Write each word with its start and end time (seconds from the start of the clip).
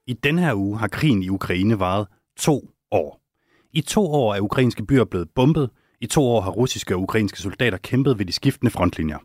I 0.07 0.13
den 0.13 0.39
her 0.39 0.55
uge 0.55 0.77
har 0.77 0.87
krigen 0.87 1.23
i 1.23 1.29
Ukraine 1.29 1.79
varet 1.79 2.07
to 2.37 2.69
år. 2.91 3.21
I 3.71 3.81
to 3.81 4.05
år 4.05 4.33
er 4.33 4.39
ukrainske 4.39 4.85
byer 4.85 5.03
blevet 5.03 5.29
bombet. 5.35 5.69
I 6.01 6.07
to 6.07 6.23
år 6.23 6.41
har 6.41 6.51
russiske 6.51 6.95
og 6.95 7.01
ukrainske 7.01 7.39
soldater 7.39 7.77
kæmpet 7.77 8.19
ved 8.19 8.25
de 8.25 8.33
skiftende 8.33 8.71
frontlinjer. 8.71 9.19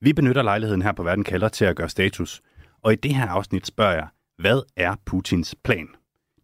Vi 0.00 0.12
benytter 0.12 0.42
lejligheden 0.42 0.82
her 0.82 0.92
på 0.92 1.02
Verden 1.02 1.24
kalder 1.24 1.48
til 1.48 1.64
at 1.64 1.76
gøre 1.76 1.88
status. 1.88 2.42
Og 2.82 2.92
i 2.92 2.96
det 2.96 3.14
her 3.14 3.28
afsnit 3.28 3.66
spørger 3.66 3.94
jeg, 3.94 4.06
hvad 4.38 4.62
er 4.76 4.94
Putins 5.06 5.54
plan? 5.64 5.88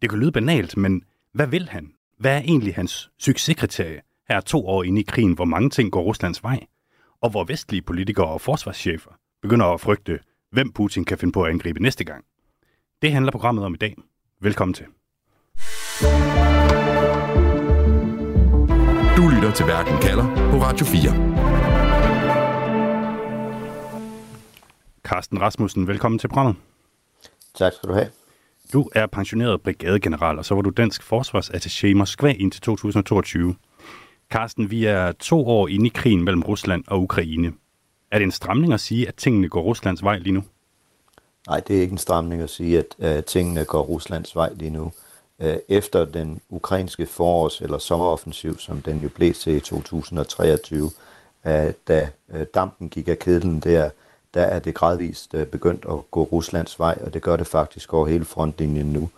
Det 0.03 0.11
kan 0.11 0.19
lyde 0.19 0.33
banalt, 0.33 0.77
men 0.77 1.03
hvad 1.33 1.47
vil 1.47 1.69
han? 1.69 1.93
Hvad 2.19 2.37
er 2.37 2.39
egentlig 2.39 2.75
hans 2.75 3.11
succeskriterie 3.19 4.01
her 4.29 4.41
to 4.41 4.67
år 4.67 4.83
inde 4.83 5.01
i 5.01 5.05
krigen, 5.09 5.33
hvor 5.33 5.45
mange 5.45 5.71
ting 5.71 5.93
går 5.93 6.03
Ruslands 6.03 6.43
vej? 6.43 6.67
Og 7.21 7.31
hvor 7.31 7.45
vestlige 7.45 7.83
politikere 7.83 8.27
og 8.27 8.41
forsvarschefer 8.41 9.11
begynder 9.43 9.67
at 9.67 9.81
frygte, 9.81 10.19
hvem 10.51 10.73
Putin 10.73 11.05
kan 11.05 11.19
finde 11.19 11.33
på 11.33 11.43
at 11.43 11.51
angribe 11.51 11.83
næste 11.83 12.05
gang. 12.05 12.25
Det 13.03 13.13
handler 13.13 13.33
programmet 13.33 13.65
om 13.65 13.75
i 13.75 13.77
dag. 13.77 13.97
Velkommen 14.41 14.75
til. 14.75 14.87
Du 19.17 19.29
lytter 19.29 19.53
til 19.57 19.67
Verden 19.67 19.99
kalder 20.03 20.51
på 20.51 20.57
Radio 20.63 20.87
4. 20.87 21.11
Carsten 25.03 25.41
Rasmussen, 25.41 25.87
velkommen 25.89 26.19
til 26.19 26.29
programmet. 26.29 26.57
Tak 27.55 27.73
skal 27.73 27.89
du 27.89 27.95
have. 27.95 28.18
Du 28.73 28.91
er 28.95 29.07
pensioneret 29.07 29.61
brigadegeneral, 29.63 30.39
og 30.39 30.45
så 30.45 30.55
var 30.55 30.63
du 30.63 30.71
dansk 30.71 31.03
forsvarsattaché 31.03 31.87
i 31.87 31.93
Moskva 31.93 32.33
indtil 32.33 32.61
2022. 32.61 33.55
Carsten, 34.31 34.71
vi 34.71 34.85
er 34.85 35.13
to 35.13 35.49
år 35.49 35.69
inde 35.69 35.87
i 35.87 35.93
krigen 35.95 36.25
mellem 36.25 36.43
Rusland 36.43 36.85
og 36.87 37.03
Ukraine. 37.03 37.53
Er 38.11 38.19
det 38.19 38.25
en 38.25 38.33
stramning 38.33 38.73
at 38.73 38.81
sige, 38.81 39.09
at 39.09 39.15
tingene 39.15 39.49
går 39.49 39.63
Ruslands 39.63 40.05
vej 40.05 40.19
lige 40.19 40.33
nu? 40.33 40.43
Nej, 41.47 41.61
det 41.61 41.77
er 41.77 41.81
ikke 41.81 41.93
en 41.93 41.99
stramning 41.99 42.43
at 42.43 42.51
sige, 42.51 42.79
at 42.79 42.85
at 42.99 43.25
tingene 43.25 43.65
går 43.65 43.83
Ruslands 43.83 44.37
vej 44.37 44.53
lige 44.53 44.71
nu. 44.71 44.93
Øh, 45.41 45.57
efter 45.69 46.05
den 46.05 46.41
ukrainske 46.49 47.07
forårs- 47.07 47.63
eller 47.63 47.79
sommeroffensiv, 47.79 48.59
som 48.59 48.83
den 48.83 49.01
jo 49.03 49.09
blev 49.09 49.35
til 49.35 49.57
i 49.57 49.61
2023, 49.61 50.91
øh, 51.47 51.73
da 51.89 52.09
øh, 52.35 52.47
dampen 52.55 52.89
gik 52.89 53.09
af 53.09 53.19
kedlen 53.19 53.61
der, 53.61 53.91
der 54.35 54.43
er 54.43 54.59
det 54.59 54.75
gradvist 54.75 55.35
øh, 55.35 55.47
begyndt 55.47 55.87
at 55.91 56.11
gå 56.11 56.23
Ruslands 56.23 56.79
vej, 56.79 56.99
og 57.05 57.15
det 57.15 57.23
gør 57.23 57.37
det 57.37 57.47
faktisk 57.47 57.95
over 57.95 58.07
hele 58.07 58.25
frontlinjen 58.25 58.93
nu. 58.93 59.11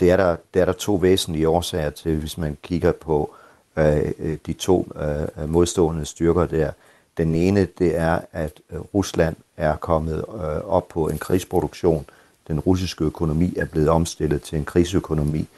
Det 0.00 0.10
er 0.10 0.16
der, 0.16 0.36
det 0.54 0.62
er 0.62 0.64
der 0.64 0.72
to 0.72 0.94
væsentlige 0.94 1.48
årsager 1.48 1.90
til, 1.90 2.16
hvis 2.16 2.38
man 2.38 2.56
kigger 2.62 2.92
på 2.92 3.34
øh, 3.76 4.12
øh 4.18 4.38
de 4.46 4.52
to 4.52 4.92
øh, 5.38 5.48
modstående 5.50 6.04
styrker 6.04 6.46
der. 6.46 6.70
Den 7.16 7.34
ene, 7.34 7.64
det 7.78 7.96
er, 7.96 8.20
at 8.32 8.60
øh, 8.70 8.80
Rusland 8.94 9.36
er 9.56 9.76
kommet 9.76 10.24
øh, 10.34 10.44
op 10.64 10.88
på 10.88 11.08
en 11.08 11.18
krigsproduktion. 11.18 12.06
Den 12.48 12.60
russiske 12.60 13.04
økonomi 13.04 13.54
er 13.56 13.64
blevet 13.64 13.88
omstillet 13.88 14.42
til 14.42 14.58
en 14.58 14.64
krigsøkonomi. 14.64 15.48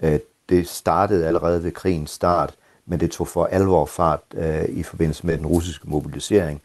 Øh, 0.00 0.18
det 0.48 0.68
startede 0.68 1.26
allerede 1.26 1.64
ved 1.64 1.72
krigens 1.72 2.10
start, 2.10 2.54
men 2.86 3.00
det 3.00 3.10
tog 3.10 3.28
for 3.28 3.44
alvor 3.44 3.86
fart 3.86 4.20
øh, 4.34 4.64
i 4.68 4.82
forbindelse 4.82 5.26
med 5.26 5.38
den 5.38 5.46
russiske 5.46 5.90
mobilisering 5.90 6.62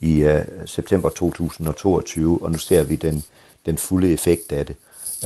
i 0.00 0.18
øh, 0.18 0.44
september 0.66 1.08
2022, 1.08 2.42
og 2.42 2.52
nu 2.52 2.58
ser 2.58 2.82
vi 2.82 2.96
den, 2.96 3.24
den 3.66 3.78
fulde 3.78 4.12
effekt 4.12 4.52
af 4.52 4.66
det. 4.66 4.76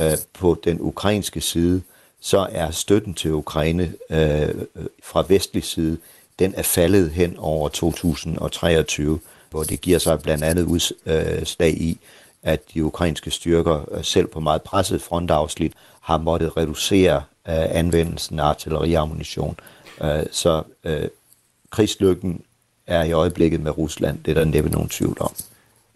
Øh, 0.01 0.17
på 0.33 0.57
den 0.63 0.77
ukrainske 0.81 1.41
side, 1.41 1.81
så 2.19 2.47
er 2.51 2.71
støtten 2.71 3.13
til 3.13 3.33
Ukraine 3.33 3.93
øh, 4.09 4.49
fra 5.03 5.25
vestlig 5.27 5.63
side 5.63 5.97
den 6.41 6.53
er 6.57 6.63
faldet 6.63 7.11
hen 7.11 7.37
over 7.37 7.69
2023, 7.69 9.19
hvor 9.49 9.63
det 9.63 9.81
giver 9.81 9.99
sig 9.99 10.21
blandt 10.21 10.43
andet 10.43 10.63
udslag 10.63 11.73
øh, 11.73 11.81
i, 11.81 11.97
at 12.43 12.61
de 12.73 12.85
ukrainske 12.85 13.31
styrker 13.31 13.85
øh, 13.91 14.03
selv 14.03 14.27
på 14.27 14.39
meget 14.39 14.61
presset 14.61 15.01
frontafslit 15.01 15.73
har 16.01 16.17
måttet 16.17 16.57
reducere 16.57 17.15
øh, 17.47 17.77
anvendelsen 17.77 18.39
af 18.39 18.43
artilleriammunition. 18.43 19.59
Så 20.31 20.63
krigslykken 21.69 22.41
er 22.87 23.03
i 23.03 23.11
øjeblikket 23.11 23.61
med 23.61 23.77
Rusland, 23.77 24.23
det 24.23 24.31
er 24.31 24.35
der 24.35 24.45
næppe 24.45 24.69
nogen 24.69 24.89
tvivl 24.89 25.17
om. 25.19 25.33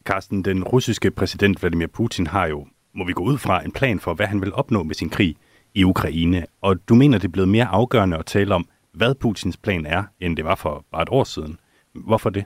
Carsten, 0.06 0.46
den 0.46 0.64
russiske 0.64 1.12
præsident 1.12 1.62
Vladimir 1.62 1.88
Putin 1.88 2.28
har 2.28 2.46
jo, 2.46 2.68
må 2.94 3.06
vi 3.06 3.14
gå 3.14 3.24
ud 3.24 3.38
fra, 3.38 3.66
en 3.66 3.72
plan 3.72 4.00
for, 4.00 4.14
hvad 4.14 4.28
han 4.28 4.42
vil 4.42 4.54
opnå 4.54 4.84
med 4.84 4.96
sin 4.96 5.10
krig 5.10 5.36
i 5.74 5.84
Ukraine. 5.84 6.46
Og 6.62 6.90
du 6.90 6.96
mener, 6.96 7.18
det 7.18 7.28
er 7.28 7.32
blevet 7.32 7.50
mere 7.50 7.66
afgørende 7.66 8.18
at 8.18 8.26
tale 8.26 8.56
om, 8.56 8.68
hvad 8.92 9.16
Putins 9.16 9.58
plan 9.58 9.86
er, 9.86 10.04
end 10.20 10.38
det 10.38 10.46
var 10.46 10.56
for 10.56 10.86
bare 10.92 11.02
et 11.02 11.10
år 11.12 11.24
siden. 11.24 11.58
Hvorfor 11.94 12.30
det? 12.30 12.46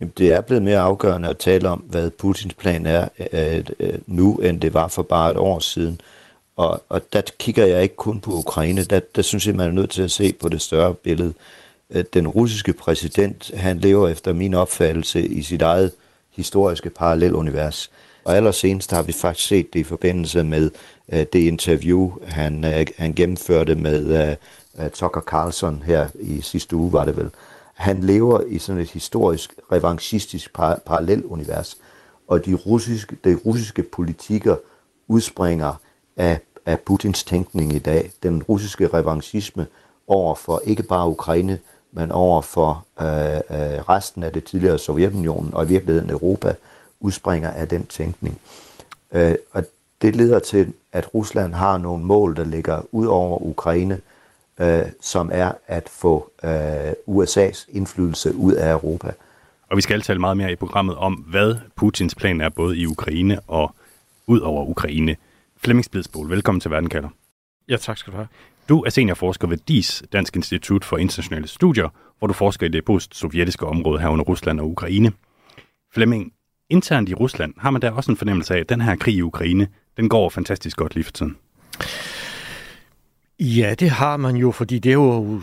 Jamen, 0.00 0.12
det 0.18 0.32
er 0.32 0.40
blevet 0.40 0.62
mere 0.62 0.78
afgørende 0.78 1.28
at 1.28 1.38
tale 1.38 1.68
om, 1.68 1.78
hvad 1.78 2.10
Putins 2.10 2.54
plan 2.54 2.86
er 2.86 3.08
øh, 3.32 3.64
øh, 3.80 3.98
nu, 4.06 4.36
end 4.36 4.60
det 4.60 4.74
var 4.74 4.88
for 4.88 5.02
bare 5.02 5.30
et 5.30 5.36
år 5.36 5.58
siden. 5.58 6.00
Og, 6.56 6.82
og 6.88 7.12
der 7.12 7.22
kigger 7.38 7.66
jeg 7.66 7.82
ikke 7.82 7.96
kun 7.96 8.20
på 8.20 8.32
Ukraine, 8.32 8.84
der, 8.84 9.00
der 9.16 9.22
synes 9.22 9.46
jeg, 9.46 9.54
man 9.54 9.68
er 9.68 9.72
nødt 9.72 9.90
til 9.90 10.02
at 10.02 10.10
se 10.10 10.32
på 10.32 10.48
det 10.48 10.60
større 10.60 10.94
billede. 10.94 11.28
Øh, 11.28 11.59
den 12.14 12.28
russiske 12.28 12.72
præsident, 12.72 13.50
han 13.54 13.78
lever 13.78 14.08
efter 14.08 14.32
min 14.32 14.54
opfattelse 14.54 15.26
i 15.26 15.42
sit 15.42 15.62
eget 15.62 15.92
historiske 16.30 16.90
parallelunivers. 16.90 17.90
Og 18.24 18.36
allersenest 18.36 18.90
har 18.90 19.02
vi 19.02 19.12
faktisk 19.12 19.48
set 19.48 19.72
det 19.72 19.80
i 19.80 19.84
forbindelse 19.84 20.44
med 20.44 20.70
uh, 21.12 21.18
det 21.18 21.34
interview, 21.34 22.12
han, 22.26 22.64
uh, 22.64 22.86
han 22.96 23.14
gennemførte 23.14 23.74
med 23.74 24.36
uh, 24.76 24.84
uh, 24.84 24.90
Tucker 24.90 25.20
Carlson 25.20 25.82
her 25.86 26.08
i 26.20 26.40
sidste 26.40 26.76
uge, 26.76 26.92
var 26.92 27.04
det 27.04 27.16
vel. 27.16 27.30
Han 27.74 28.00
lever 28.00 28.40
i 28.40 28.58
sådan 28.58 28.82
et 28.82 28.90
historisk, 28.90 29.54
revanchistisk 29.72 30.52
par- 30.54 30.80
parallelunivers, 30.86 31.76
og 32.28 32.46
de 32.46 32.54
russiske, 32.54 33.16
de 33.24 33.34
russiske 33.46 33.82
politikker 33.82 34.56
udspringer 35.08 35.74
af, 36.16 36.40
af 36.66 36.80
Putins 36.80 37.24
tænkning 37.24 37.72
i 37.74 37.78
dag. 37.78 38.10
Den 38.22 38.42
russiske 38.42 38.86
revanchisme 38.86 39.66
over 40.06 40.34
for 40.34 40.62
ikke 40.64 40.82
bare 40.82 41.08
Ukraine, 41.08 41.58
men 41.92 42.12
over 42.12 42.42
for 42.42 42.86
øh, 43.00 43.06
øh, 43.06 43.80
resten 43.88 44.22
af 44.22 44.32
det 44.32 44.44
tidligere 44.44 44.78
Sovjetunionen 44.78 45.54
og 45.54 45.64
i 45.64 45.68
virkeligheden 45.68 46.10
Europa, 46.10 46.54
udspringer 47.00 47.50
af 47.50 47.68
den 47.68 47.86
tænkning. 47.86 48.40
Øh, 49.12 49.34
og 49.52 49.64
det 50.02 50.16
leder 50.16 50.38
til, 50.38 50.72
at 50.92 51.14
Rusland 51.14 51.54
har 51.54 51.78
nogle 51.78 52.04
mål, 52.04 52.36
der 52.36 52.44
ligger 52.44 52.82
ud 52.92 53.06
over 53.06 53.42
Ukraine, 53.42 54.00
øh, 54.60 54.82
som 55.00 55.30
er 55.32 55.52
at 55.66 55.88
få 55.88 56.30
øh, 56.44 56.90
USA's 56.90 57.66
indflydelse 57.68 58.34
ud 58.34 58.52
af 58.52 58.72
Europa. 58.72 59.12
Og 59.70 59.76
vi 59.76 59.82
skal 59.82 60.02
tale 60.02 60.18
meget 60.18 60.36
mere 60.36 60.52
i 60.52 60.56
programmet 60.56 60.96
om, 60.96 61.14
hvad 61.14 61.54
Putins 61.76 62.14
plan 62.14 62.40
er 62.40 62.48
både 62.48 62.76
i 62.76 62.86
Ukraine 62.86 63.40
og 63.40 63.74
ud 64.26 64.40
over 64.40 64.64
Ukraine. 64.64 65.16
Flemming 65.56 65.84
Splidsbol, 65.84 66.30
velkommen 66.30 66.60
til 66.60 66.70
Verdenkalder. 66.70 67.08
Ja, 67.68 67.76
tak 67.76 67.98
skal 67.98 68.12
du 68.12 68.16
have. 68.16 68.28
Du 68.70 68.82
er 68.82 68.90
seniorforsker 68.90 69.48
ved 69.48 69.56
DIS, 69.56 70.02
Dansk 70.12 70.36
Institut 70.36 70.84
for 70.84 70.96
Internationale 70.96 71.48
Studier, 71.48 71.88
hvor 72.18 72.26
du 72.26 72.32
forsker 72.32 72.66
i 72.66 72.68
det 72.68 72.84
post-sovjetiske 72.84 73.66
område 73.66 74.00
herunder 74.00 74.24
Rusland 74.24 74.60
og 74.60 74.70
Ukraine. 74.70 75.12
Flemming, 75.94 76.32
internt 76.68 77.08
i 77.08 77.14
Rusland 77.14 77.54
har 77.58 77.70
man 77.70 77.82
der 77.82 77.90
også 77.90 78.10
en 78.10 78.16
fornemmelse 78.16 78.54
af, 78.54 78.58
at 78.58 78.68
den 78.68 78.80
her 78.80 78.96
krig 78.96 79.14
i 79.14 79.22
Ukraine, 79.22 79.68
den 79.96 80.08
går 80.08 80.28
fantastisk 80.28 80.76
godt 80.76 80.94
lige 80.94 81.04
for 81.04 81.12
tiden. 81.12 81.36
Ja, 83.40 83.74
det 83.74 83.90
har 83.90 84.16
man 84.16 84.36
jo, 84.36 84.50
fordi 84.50 84.78
det 84.78 84.90
er 84.90 84.94
jo 84.94 85.40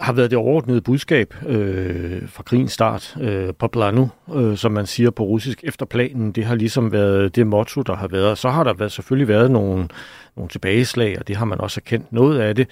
har 0.00 0.12
været 0.12 0.30
det 0.30 0.38
overordnede 0.38 0.80
budskab 0.80 1.34
øh, 1.46 2.28
fra 2.28 2.42
krigens 2.42 2.72
start 2.72 3.16
øh, 3.20 3.54
på 3.58 3.68
planu, 3.68 4.10
øh, 4.34 4.56
som 4.56 4.72
man 4.72 4.86
siger 4.86 5.10
på 5.10 5.22
russisk, 5.24 5.64
efter 5.64 5.86
planen. 5.86 6.32
Det 6.32 6.44
har 6.44 6.54
ligesom 6.54 6.92
været 6.92 7.36
det 7.36 7.46
motto, 7.46 7.82
der 7.82 7.96
har 7.96 8.08
været. 8.08 8.38
Så 8.38 8.48
har 8.50 8.64
der 8.64 8.74
været, 8.74 8.92
selvfølgelig 8.92 9.28
været 9.28 9.50
nogle, 9.50 9.88
nogle 10.36 10.48
tilbageslag, 10.48 11.18
og 11.18 11.28
det 11.28 11.36
har 11.36 11.44
man 11.44 11.60
også 11.60 11.80
erkendt 11.84 12.12
noget 12.12 12.40
af 12.40 12.54
det. 12.54 12.68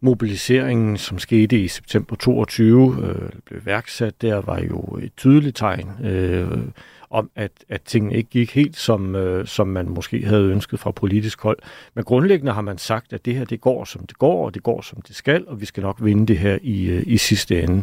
Mobiliseringen, 0.00 0.96
som 0.96 1.18
skete 1.18 1.58
i 1.58 1.68
september 1.68 2.16
22, 2.16 2.96
øh, 3.02 3.30
blev 3.46 3.66
værksat 3.66 4.22
der, 4.22 4.40
var 4.40 4.60
jo 4.60 4.98
et 5.02 5.12
tydeligt 5.16 5.56
tegn 5.56 5.90
øh, 6.04 6.48
om, 7.10 7.30
at, 7.36 7.52
at 7.68 7.82
tingene 7.82 8.14
ikke 8.14 8.30
gik 8.30 8.54
helt, 8.54 8.76
som, 8.76 9.14
øh, 9.14 9.46
som 9.46 9.68
man 9.68 9.88
måske 9.88 10.24
havde 10.26 10.44
ønsket 10.44 10.80
fra 10.80 10.90
politisk 10.90 11.40
hold. 11.40 11.58
Men 11.94 12.04
grundlæggende 12.04 12.52
har 12.52 12.60
man 12.60 12.78
sagt, 12.78 13.12
at 13.12 13.24
det 13.24 13.34
her 13.34 13.44
det 13.44 13.60
går, 13.60 13.84
som 13.84 14.06
det 14.06 14.18
går, 14.18 14.46
og 14.46 14.54
det 14.54 14.62
går, 14.62 14.82
som 14.82 15.00
det 15.00 15.16
skal, 15.16 15.44
og 15.48 15.60
vi 15.60 15.66
skal 15.66 15.82
nok 15.82 15.96
vinde 16.00 16.26
det 16.26 16.38
her 16.38 16.58
i, 16.62 16.84
øh, 16.84 17.02
i 17.06 17.16
sidste 17.16 17.62
ende. 17.62 17.82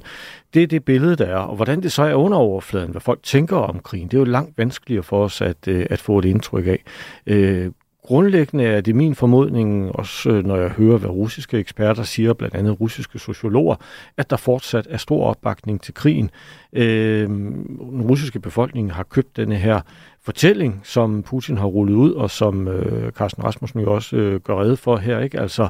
Det 0.53 0.63
er 0.63 0.67
det 0.67 0.85
billede, 0.85 1.15
der 1.15 1.25
er. 1.25 1.37
Og 1.37 1.55
hvordan 1.55 1.83
det 1.83 1.91
så 1.91 2.03
er 2.03 2.13
under 2.13 2.37
overfladen, 2.37 2.91
hvad 2.91 3.01
folk 3.01 3.23
tænker 3.23 3.57
om 3.57 3.79
krigen, 3.79 4.07
det 4.07 4.13
er 4.13 4.21
jo 4.21 4.25
langt 4.25 4.57
vanskeligere 4.57 5.03
for 5.03 5.23
os 5.23 5.41
at, 5.41 5.67
øh, 5.67 5.85
at 5.89 5.99
få 5.99 6.19
et 6.19 6.25
indtryk 6.25 6.67
af. 6.67 6.83
Øh, 7.27 7.71
grundlæggende 8.07 8.63
er 8.63 8.81
det 8.81 8.95
min 8.95 9.15
formodning, 9.15 9.95
også 9.95 10.29
øh, 10.29 10.45
når 10.45 10.55
jeg 10.55 10.69
hører, 10.69 10.97
hvad 10.97 11.09
russiske 11.09 11.57
eksperter 11.57 12.03
siger, 12.03 12.33
blandt 12.33 12.55
andet 12.55 12.79
russiske 12.79 13.19
sociologer, 13.19 13.75
at 14.17 14.29
der 14.29 14.37
fortsat 14.37 14.87
er 14.89 14.97
stor 14.97 15.25
opbakning 15.25 15.81
til 15.81 15.93
krigen. 15.93 16.29
Øh, 16.73 17.29
den 17.29 18.01
russiske 18.09 18.39
befolkning 18.39 18.93
har 18.93 19.03
købt 19.03 19.37
denne 19.37 19.55
her 19.55 19.81
fortælling, 20.23 20.81
som 20.83 21.23
Putin 21.23 21.57
har 21.57 21.65
rullet 21.65 21.95
ud, 21.95 22.11
og 22.11 22.29
som 22.29 22.67
øh, 22.67 23.11
Carsten 23.11 23.43
Rasmussen 23.43 23.79
jo 23.79 23.93
også 23.93 24.15
øh, 24.15 24.39
gør 24.39 24.61
redde 24.61 24.77
for 24.77 24.97
her. 24.97 25.19
ikke? 25.19 25.39
Altså 25.39 25.69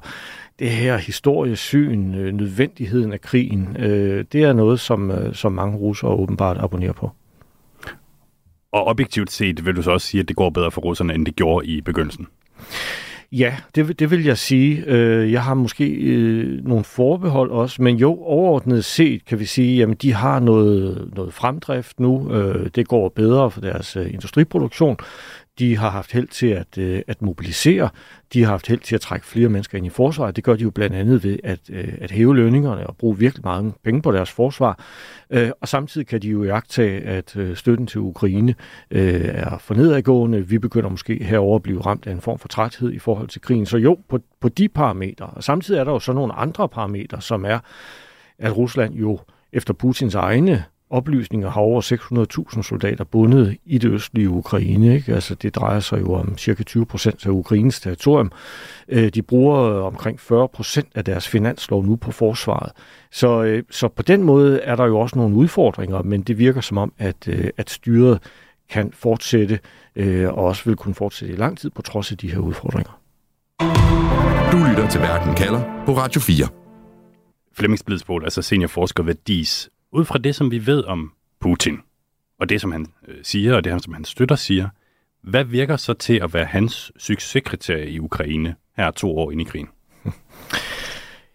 det 0.60 0.70
her 0.70 0.98
historiesyn, 0.98 2.14
øh, 2.14 2.34
nødvendigheden 2.34 3.14
af 3.14 3.22
krigen, 3.22 3.78
øh, 3.80 4.26
det 4.32 4.44
er 4.44 4.54
noget, 4.54 4.80
som, 4.80 5.12
øh, 5.12 5.36
som 5.36 5.52
mange 5.52 5.78
russere 5.78 6.12
åbenbart 6.12 6.58
abonnerer 6.58 6.94
på. 6.94 7.12
Og 8.78 8.88
objektivt 8.88 9.32
set 9.32 9.66
vil 9.66 9.76
du 9.76 9.82
så 9.82 9.92
også 9.92 10.08
sige, 10.08 10.22
at 10.22 10.28
det 10.28 10.36
går 10.36 10.50
bedre 10.50 10.72
for 10.72 10.82
russerne, 10.82 11.14
end 11.14 11.26
det 11.26 11.36
gjorde 11.36 11.68
i 11.68 11.82
begyndelsen? 11.82 12.28
Ja, 13.32 13.58
det, 13.76 14.00
det 14.00 14.12
vil 14.12 14.24
jeg 14.24 14.38
sige. 14.38 14.84
Øh, 14.88 15.32
jeg 15.32 15.44
har 15.44 15.54
måske 15.54 15.86
øh, 15.86 16.66
nogle 16.66 16.84
forbehold 16.84 17.52
også, 17.52 17.82
men 17.82 17.98
jo, 17.98 18.24
overordnet 18.24 18.86
set 18.86 19.26
kan 19.26 19.40
vi 19.40 19.46
sige, 19.46 19.84
at 19.84 20.02
de 20.02 20.14
har 20.14 20.40
noget, 20.40 21.12
noget 21.16 21.34
fremdrift 21.34 22.00
nu. 22.00 22.32
Øh, 22.34 22.70
det 22.76 22.88
går 22.88 23.10
bedre 23.10 23.52
for 23.52 23.62
deres 23.62 23.96
industriproduktion. 23.96 24.98
De 25.60 25.78
har 25.78 25.90
haft 25.90 26.12
held 26.12 26.28
til 26.28 26.48
at, 26.48 26.78
øh, 26.78 27.02
at 27.08 27.22
mobilisere. 27.22 27.90
De 28.34 28.44
har 28.44 28.50
haft 28.50 28.68
held 28.68 28.80
til 28.80 28.96
at 28.96 29.02
trække 29.02 29.26
flere 29.26 29.50
mennesker 29.50 29.78
ind 29.78 29.86
i 29.86 29.90
forsvaret. 29.90 30.36
Det 30.36 30.44
gør 30.44 30.56
de 30.56 30.64
jo 30.64 30.70
blandt 30.70 30.96
andet 30.96 31.24
ved 31.24 31.40
at, 31.44 31.60
øh, 31.70 31.94
at 32.02 32.12
hæve 32.12 32.36
lønningerne 32.36 32.88
og 32.88 32.98
bruge 32.98 33.18
virkelig 33.18 33.46
mange 33.46 33.74
penge 33.84 34.02
på 34.02 34.12
deres 34.12 34.32
forsvar. 34.32 34.80
Øh, 35.30 35.52
og 35.62 35.68
samtidig 35.68 36.08
kan 36.08 36.22
de 36.22 36.28
jo 36.28 36.44
jagtage, 36.44 37.02
at 37.02 37.36
øh, 37.36 37.56
støtten 37.56 37.88
til 37.88 38.00
Ukraine 38.00 38.56
øh, 38.92 39.22
er 39.26 39.58
for 39.58 39.74
nedadgående. 39.74 40.48
Vi 40.48 40.60
begynder 40.60 40.90
måske 40.90 41.24
herover 41.24 41.56
at 41.56 41.64
blive 41.64 41.82
ramt 41.82 42.08
af 42.08 42.12
en 42.12 42.22
form 42.22 42.40
for 42.40 42.48
træthed 42.48 42.92
i 42.92 43.00
forhold 43.00 43.28
til 43.28 43.42
krigen. 43.42 43.66
Så 43.66 43.78
jo, 43.78 43.98
på, 44.10 44.20
på 44.40 44.50
de 44.50 44.70
parametre. 44.70 45.26
Og 45.26 45.44
samtidig 45.44 45.80
er 45.80 45.84
der 45.84 45.92
jo 45.92 46.00
så 46.00 46.14
nogle 46.14 46.34
andre 46.34 46.70
parametre, 46.70 47.22
som 47.22 47.46
er, 47.46 47.60
at 48.40 48.58
Rusland 48.58 48.96
jo 48.96 49.20
efter 49.54 49.74
Putins 49.74 50.16
egne 50.16 50.64
oplysninger 50.90 51.50
har 51.50 51.62
over 51.62 51.82
600.000 52.56 52.62
soldater 52.62 53.04
bundet 53.04 53.58
i 53.66 53.78
det 53.78 53.92
østlige 53.92 54.30
Ukraine. 54.30 54.96
Ikke? 54.96 55.14
Altså, 55.14 55.36
det 55.36 55.56
drejer 55.56 55.80
sig 55.80 56.02
jo 56.02 56.14
om 56.14 56.38
cirka 56.38 56.64
20 56.64 56.86
procent 56.86 57.26
af 57.26 57.30
Ukraines 57.30 57.80
territorium. 57.80 58.32
Øh, 58.90 59.10
de 59.10 59.22
bruger 59.22 59.82
omkring 59.82 60.20
40 60.20 60.48
procent 60.48 60.88
af 60.96 61.06
deres 61.06 61.28
finanslov 61.28 61.86
nu 61.86 61.96
på 61.96 62.12
forsvaret. 62.12 62.72
Så, 63.12 63.44
øh, 63.44 63.64
så 63.70 63.88
på 63.88 64.04
den 64.04 64.24
måde 64.24 64.60
er 64.60 64.76
der 64.76 64.86
jo 64.86 65.00
også 65.00 65.20
nogle 65.20 65.36
udfordringer, 65.36 66.02
men 66.02 66.22
det 66.22 66.38
virker 66.38 66.62
som 66.62 66.78
om, 66.78 66.94
at, 66.98 67.28
øh, 67.28 67.50
at 67.58 67.70
styret 67.70 68.20
kan 68.70 68.92
fortsætte, 68.94 69.60
og 70.26 70.46
også 70.46 70.62
vil 70.66 70.76
kunne 70.76 70.94
fortsætte 70.94 71.34
i 71.34 71.38
lang 71.38 71.58
tid 71.58 71.70
på 71.70 71.82
trods 71.82 72.12
af 72.12 72.18
de 72.18 72.32
her 72.32 72.40
udfordringer. 72.40 73.00
Du 74.52 74.58
lytter 74.70 74.88
til 74.90 75.02
Verden 75.02 75.36
kalder 75.36 75.84
på 75.86 75.98
Radio 75.98 76.22
4. 76.22 76.48
Flemming 77.58 77.80
Splidsbol, 77.80 78.24
altså 78.24 78.42
seniorforsker 78.42 79.04
ved 79.04 79.16
DIS, 79.28 79.70
ud 79.98 80.06
fra 80.06 80.20
det, 80.20 80.36
som 80.36 80.52
vi 80.52 80.66
ved 80.66 80.84
om 80.84 81.12
Putin, 81.40 81.80
og 82.40 82.50
det, 82.50 82.62
som 82.62 82.72
han 82.72 82.88
øh, 83.08 83.16
siger, 83.24 83.56
og 83.56 83.64
det, 83.64 83.84
som 83.84 83.94
han 83.94 84.06
støtter 84.06 84.36
siger, 84.36 84.70
hvad 85.24 85.44
virker 85.44 85.78
så 85.78 85.94
til 85.94 86.20
at 86.24 86.34
være 86.34 86.46
hans 86.46 86.92
succeskriterie 86.98 87.90
i 87.90 88.00
Ukraine 88.00 88.56
her 88.78 88.92
to 88.92 89.18
år 89.18 89.32
ind 89.32 89.42
i 89.42 89.44
krigen? 89.44 89.68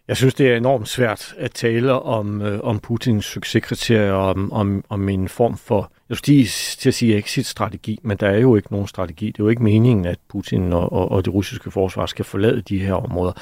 Jeg 0.08 0.16
synes, 0.16 0.34
det 0.34 0.48
er 0.52 0.56
enormt 0.56 0.88
svært 0.88 1.34
at 1.38 1.50
tale 1.50 1.92
om, 1.92 2.42
øh, 2.42 2.60
om 2.62 2.80
Putins 2.80 3.24
succeskriterier, 3.24 4.12
om, 4.12 4.52
om, 4.52 4.84
om 4.88 5.08
en 5.08 5.28
form 5.28 5.56
for, 5.56 5.92
jeg 6.08 6.16
skulle 6.16 6.46
til 6.46 6.88
at 6.88 6.94
sige 6.94 7.16
exit-strategi, 7.16 7.98
men 8.02 8.16
der 8.16 8.28
er 8.28 8.38
jo 8.38 8.56
ikke 8.56 8.72
nogen 8.72 8.86
strategi. 8.86 9.26
Det 9.26 9.40
er 9.40 9.44
jo 9.44 9.48
ikke 9.48 9.62
meningen, 9.62 10.06
at 10.06 10.18
Putin 10.28 10.72
og, 10.72 10.92
og, 10.92 11.10
og 11.10 11.24
det 11.24 11.34
russiske 11.34 11.70
forsvar 11.70 12.06
skal 12.06 12.24
forlade 12.24 12.60
de 12.60 12.78
her 12.78 12.94
områder. 12.94 13.32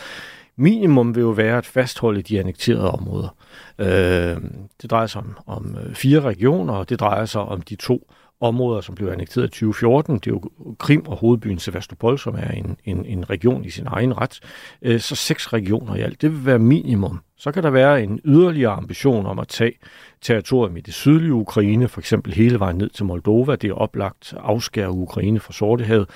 Minimum 0.61 1.15
vil 1.15 1.21
jo 1.21 1.31
være 1.31 1.59
at 1.59 1.67
fastholde 1.67 2.23
de 2.23 2.39
annekterede 2.39 2.91
områder. 2.91 3.37
Øh, 3.79 4.37
det 4.83 4.91
drejer 4.91 5.07
sig 5.07 5.21
om, 5.21 5.37
om 5.47 5.77
øh, 5.85 5.95
fire 5.95 6.21
regioner, 6.21 6.75
og 6.75 6.89
det 6.89 7.01
drejer 7.01 7.25
sig 7.25 7.41
om 7.41 7.61
de 7.61 7.77
to 7.77 8.11
områder, 8.41 8.81
som 8.81 8.95
blev 8.95 9.09
annekteret 9.09 9.45
i 9.45 9.49
2014. 9.49 10.15
Det 10.15 10.27
er 10.27 10.31
jo 10.31 10.75
Krim 10.79 11.07
og 11.07 11.17
hovedbyen 11.17 11.59
Sevastopol, 11.59 12.19
som 12.19 12.35
er 12.35 12.51
en, 12.51 12.77
en, 12.85 13.05
en 13.05 13.31
region 13.31 13.65
i 13.65 13.71
sin 13.71 13.87
egen 13.87 14.21
ret. 14.21 14.41
Øh, 14.83 15.01
så 15.01 15.17
seks 15.17 15.53
regioner 15.53 15.95
i 15.95 16.01
alt. 16.01 16.23
Det 16.23 16.33
vil 16.33 16.47
være 16.47 16.59
minimum. 16.59 17.21
Så 17.37 17.53
kan 17.53 17.63
der 17.63 17.71
være 17.71 18.03
en 18.03 18.21
yderligere 18.25 18.73
ambition 18.73 19.27
om 19.27 19.39
at 19.39 19.49
tage 19.49 19.73
territorium 20.21 20.77
i 20.77 20.81
det 20.81 20.95
sydlige 20.95 21.35
Ukraine, 21.35 21.89
for 21.89 22.01
eksempel 22.01 22.33
hele 22.33 22.59
vejen 22.59 22.77
ned 22.77 22.91
til 22.91 23.05
Moldova. 23.05 23.57
Det 23.57 23.71
er 23.71 23.75
oplagt 23.75 24.33
at 24.33 24.41
afskære 24.43 24.91
Ukraine 24.91 25.41
fra 25.41 25.53
Sortehavet. 25.53 26.09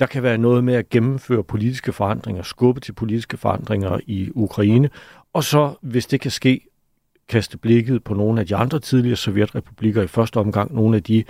Der 0.00 0.06
kan 0.06 0.22
være 0.22 0.38
noget 0.38 0.64
med 0.64 0.74
at 0.74 0.88
gennemføre 0.88 1.44
politiske 1.44 1.92
forandringer, 1.92 2.42
skubbe 2.42 2.80
til 2.80 2.92
politiske 2.92 3.36
forandringer 3.36 3.98
i 4.06 4.30
Ukraine, 4.34 4.90
og 5.32 5.44
så, 5.44 5.74
hvis 5.82 6.06
det 6.06 6.20
kan 6.20 6.30
ske, 6.30 6.60
kaste 7.28 7.58
blikket 7.58 8.04
på 8.04 8.14
nogle 8.14 8.40
af 8.40 8.46
de 8.46 8.56
andre 8.56 8.80
tidligere 8.80 9.16
sovjetrepublikker, 9.16 10.02
i 10.02 10.06
første 10.06 10.36
omgang 10.36 10.74
nogle 10.74 10.96
af 10.96 11.02
de 11.02 11.24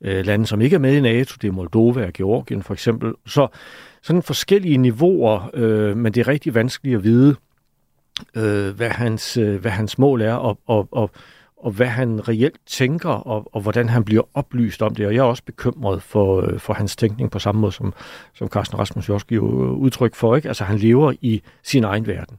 øh, 0.00 0.26
lande, 0.26 0.46
som 0.46 0.60
ikke 0.60 0.74
er 0.74 0.80
med 0.80 0.96
i 0.96 1.00
NATO, 1.00 1.36
det 1.42 1.48
er 1.48 1.52
Moldova 1.52 2.06
og 2.06 2.12
Georgien 2.12 2.62
for 2.62 2.74
eksempel. 2.74 3.12
Så 3.26 3.48
sådan 4.02 4.22
forskellige 4.22 4.76
niveauer, 4.76 5.50
øh, 5.54 5.96
men 5.96 6.12
det 6.12 6.20
er 6.20 6.28
rigtig 6.28 6.54
vanskeligt 6.54 6.96
at 6.96 7.04
vide, 7.04 7.36
øh, 8.34 8.76
hvad, 8.76 8.90
hans, 8.90 9.36
øh, 9.36 9.60
hvad 9.60 9.70
hans 9.70 9.98
mål 9.98 10.20
er, 10.20 10.34
og, 10.34 10.58
og, 10.66 10.88
og 10.92 11.10
og 11.60 11.70
hvad 11.70 11.86
han 11.86 12.28
reelt 12.28 12.60
tænker, 12.66 13.08
og, 13.08 13.54
og 13.54 13.60
hvordan 13.60 13.88
han 13.88 14.04
bliver 14.04 14.22
oplyst 14.34 14.82
om 14.82 14.94
det. 14.94 15.06
Og 15.06 15.14
jeg 15.14 15.20
er 15.20 15.24
også 15.24 15.42
bekymret 15.44 16.02
for, 16.02 16.40
øh, 16.40 16.58
for 16.58 16.72
hans 16.72 16.96
tænkning 16.96 17.30
på 17.30 17.38
samme 17.38 17.60
måde, 17.60 17.72
som, 17.72 17.94
som 18.34 18.48
Carsten 18.48 18.78
Rasmus 18.78 19.08
også 19.08 19.26
giver 19.26 19.42
udtryk 19.70 20.14
for. 20.14 20.36
Ikke? 20.36 20.48
Altså, 20.48 20.64
han 20.64 20.78
lever 20.78 21.12
i 21.20 21.42
sin 21.62 21.84
egen 21.84 22.06
verden. 22.06 22.36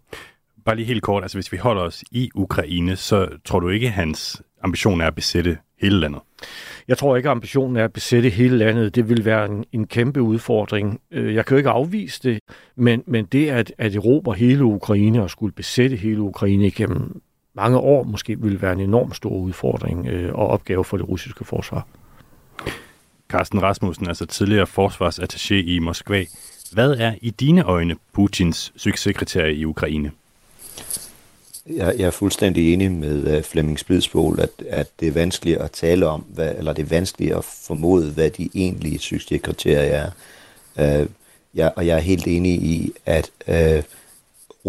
Bare 0.66 0.76
lige 0.76 0.86
helt 0.86 1.04
kort, 1.04 1.24
altså 1.24 1.38
hvis 1.38 1.52
vi 1.52 1.58
holder 1.58 1.82
os 1.82 2.04
i 2.12 2.30
Ukraine, 2.36 2.96
så 2.96 3.28
tror 3.46 3.60
du 3.60 3.70
ikke, 3.70 3.88
at 3.88 3.94
hans 3.94 4.42
ambition 4.64 5.02
er 5.02 5.08
at 5.08 5.16
besætte 5.16 5.58
hele 5.82 6.00
landet? 6.00 6.22
Jeg 6.88 6.98
tror 6.98 7.16
ikke, 7.16 7.30
at 7.30 7.32
ambitionen 7.32 7.78
er 7.78 7.84
at 7.84 7.94
besætte 7.94 8.30
hele 8.30 8.58
landet. 8.58 8.96
Det 8.96 9.10
vil 9.10 9.26
være 9.26 9.46
en, 9.46 9.66
en 9.72 9.88
kæmpe 9.88 10.22
udfordring. 10.22 11.02
Øh, 11.12 11.36
jeg 11.36 11.46
kan 11.46 11.56
jo 11.56 11.58
ikke 11.58 11.70
afvise 11.70 12.20
det, 12.24 12.40
men, 12.76 13.04
men 13.08 13.26
det 13.26 13.50
at, 13.50 13.74
at 13.78 13.96
erobre 13.96 14.34
hele 14.34 14.64
Ukraine 14.64 15.24
og 15.24 15.30
skulle 15.30 15.54
besætte 15.54 15.96
hele 15.96 16.22
Ukraine 16.22 16.68
igennem 16.68 17.22
mange 17.54 17.78
år 17.78 18.04
måske 18.04 18.42
vil 18.42 18.62
være 18.62 18.74
en 18.74 18.80
enorm 18.80 19.14
stor 19.14 19.30
udfordring 19.30 20.08
øh, 20.08 20.34
og 20.34 20.48
opgave 20.48 20.86
for 20.86 20.98
det 20.98 21.10
russiske 21.10 21.46
forsvar. 21.46 21.88
Carsten 23.30 23.62
Rasmussen, 23.62 24.08
altså 24.08 24.26
tidligere 24.26 24.68
forsvarsattaché 24.68 25.54
i 25.54 25.80
Moskva. 25.80 26.26
Hvad 26.72 26.92
er 26.92 27.14
i 27.22 27.30
dine 27.30 27.64
øjne 27.64 27.96
Putins 28.14 28.74
succeskriterie 28.76 29.56
i 29.56 29.66
Ukraine? 29.66 30.12
Jeg, 31.70 31.96
jeg 31.98 32.06
er 32.06 32.12
fuldstændig 32.12 32.74
enig 32.74 32.92
med 32.92 33.38
uh, 33.38 33.44
Flemming 33.44 33.80
Splidsbol, 33.80 34.40
at, 34.40 34.50
at 34.70 34.88
det 35.00 35.08
er 35.08 35.12
vanskeligt 35.12 35.58
at 35.58 35.72
tale 35.72 36.08
om, 36.08 36.22
hvad, 36.22 36.56
eller 36.58 36.74
det 36.74 36.82
er 36.82 36.90
vanskeligt 36.90 37.36
at 37.36 37.44
formode, 37.44 38.12
hvad 38.12 38.30
de 38.30 38.50
egentlige 38.54 39.00
succeskriterier 39.00 40.12
er. 40.76 41.02
Uh, 41.02 41.08
jeg, 41.54 41.72
og 41.76 41.88
jeg 41.88 41.96
er 41.96 42.02
helt 42.02 42.28
enig 42.28 42.52
i, 42.52 42.92
at 43.06 43.32
uh, 43.48 43.84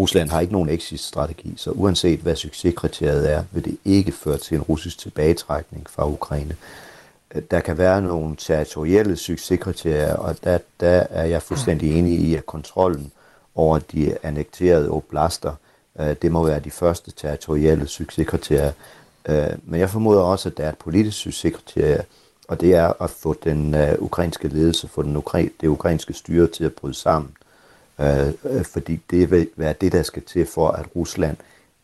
Rusland 0.01 0.29
har 0.29 0.39
ikke 0.39 0.53
nogen 0.53 0.69
exit-strategi, 0.69 1.53
så 1.57 1.71
uanset 1.71 2.19
hvad 2.19 2.35
succeskriteriet 2.35 3.31
er, 3.31 3.43
vil 3.51 3.65
det 3.65 3.77
ikke 3.85 4.11
føre 4.11 4.37
til 4.37 4.55
en 4.55 4.61
russisk 4.61 4.97
tilbagetrækning 4.97 5.87
fra 5.89 6.09
Ukraine. 6.09 6.55
Der 7.51 7.59
kan 7.59 7.77
være 7.77 8.01
nogle 8.01 8.35
territorielle 8.35 9.15
succeskriterier, 9.17 10.15
og 10.15 10.35
der, 10.43 10.57
der 10.79 11.03
er 11.09 11.25
jeg 11.25 11.41
fuldstændig 11.41 11.99
enig 11.99 12.19
i, 12.19 12.35
at 12.35 12.45
kontrollen 12.45 13.11
over 13.55 13.79
de 13.79 14.17
annekterede 14.23 14.89
oblaster, 14.89 15.53
øh, 15.99 16.15
det 16.21 16.31
må 16.31 16.45
være 16.45 16.59
de 16.59 16.71
første 16.71 17.11
territorielle 17.11 17.87
succeskriterier. 17.87 18.71
Øh, 19.25 19.49
men 19.63 19.79
jeg 19.79 19.89
formoder 19.89 20.21
også, 20.21 20.49
at 20.49 20.57
der 20.57 20.63
er 20.63 20.69
et 20.69 20.77
politisk 20.77 21.17
succeskriterie, 21.17 22.03
og 22.47 22.61
det 22.61 22.75
er 22.75 23.03
at 23.03 23.09
få 23.09 23.35
den 23.43 23.73
øh, 23.73 23.95
ukrainske 23.99 24.47
ledelse, 24.47 24.87
få 24.87 25.03
den 25.03 25.17
ukra- 25.17 25.49
det 25.61 25.67
ukrainske 25.67 26.13
styre 26.13 26.47
til 26.47 26.63
at 26.63 26.73
bryde 26.73 26.93
sammen. 26.93 27.31
Øh, 28.01 28.33
øh, 28.43 28.65
fordi 28.65 28.99
det 29.11 29.31
vil 29.31 29.47
være 29.55 29.73
det, 29.81 29.91
der 29.91 30.03
skal 30.03 30.23
til 30.23 30.47
for, 30.53 30.67
at 30.67 30.85
Rusland 30.95 31.37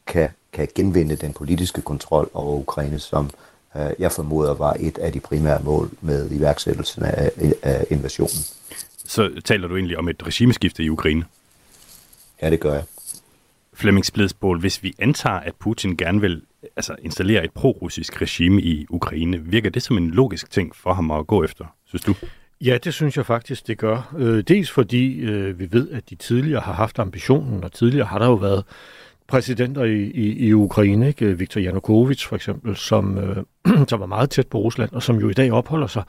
kan, 0.08 0.30
kan 0.54 0.68
genvinde 0.76 1.16
den 1.16 1.34
politiske 1.34 1.82
kontrol 1.82 2.30
over 2.34 2.60
Ukraine, 2.60 3.00
som 3.00 3.30
øh, 3.76 3.90
jeg 4.00 4.12
formoder 4.12 4.54
var 4.54 4.76
et 4.80 4.98
af 4.98 5.12
de 5.12 5.20
primære 5.20 5.62
mål 5.64 5.90
med 6.02 6.32
iværksættelsen 6.32 7.04
af, 7.04 7.32
af 7.64 7.86
invasionen. 7.90 8.44
Så 9.06 9.42
taler 9.46 9.68
du 9.68 9.76
egentlig 9.76 9.98
om 9.98 10.10
et 10.10 10.28
regimeskifte 10.28 10.84
i 10.84 10.90
Ukraine? 10.90 11.26
Ja, 12.42 12.50
det 12.50 12.60
gør 12.60 12.74
jeg. 12.74 12.84
Flemming 13.74 14.06
Splidsbol, 14.06 14.60
hvis 14.60 14.84
vi 14.84 14.96
antager, 15.00 15.36
at 15.36 15.56
Putin 15.56 15.98
gerne 15.98 16.22
vil 16.22 16.42
altså, 16.76 16.96
installere 17.02 17.44
et 17.44 17.52
pro-russisk 17.52 18.22
regime 18.22 18.62
i 18.62 18.86
Ukraine, 18.90 19.40
virker 19.40 19.70
det 19.70 19.84
som 19.84 19.98
en 19.98 20.12
logisk 20.12 20.52
ting 20.52 20.76
for 20.76 20.94
ham 20.94 21.12
at 21.12 21.28
gå 21.28 21.44
efter, 21.44 21.66
synes 21.86 22.04
du? 22.04 22.16
Ja, 22.62 22.78
det 22.84 22.94
synes 22.94 23.18
jeg 23.18 23.26
faktisk, 23.26 23.68
det 23.68 23.78
gør. 23.78 24.16
Øh, 24.18 24.44
dels 24.44 24.72
fordi 24.72 25.20
øh, 25.20 25.60
vi 25.60 25.72
ved, 25.72 25.90
at 25.90 26.10
de 26.10 26.16
tidligere 26.16 26.62
har 26.62 26.74
haft 26.74 27.00
ambitionen, 27.00 27.64
og 27.64 27.72
tidligere 27.72 28.08
har 28.08 28.20
der 28.20 28.26
jo 28.26 28.34
været 28.34 28.64
præsidenter 29.28 29.84
i, 29.84 30.04
i, 30.04 30.48
i 30.48 30.54
Ukraine, 30.54 31.08
ikke? 31.08 31.26
Øh, 31.26 31.40
Viktor 31.40 31.62
Yanukovych 31.62 32.28
for 32.28 32.36
eksempel, 32.36 32.76
som, 32.76 33.18
øh, 33.18 33.38
som 33.90 34.00
var 34.00 34.06
meget 34.06 34.30
tæt 34.30 34.48
på 34.48 34.58
Rusland, 34.58 34.92
og 34.92 35.04
som 35.04 35.20
jo 35.20 35.30
i 35.30 35.34
dag 35.34 35.52
opholder 35.52 35.88
sig 35.88 36.04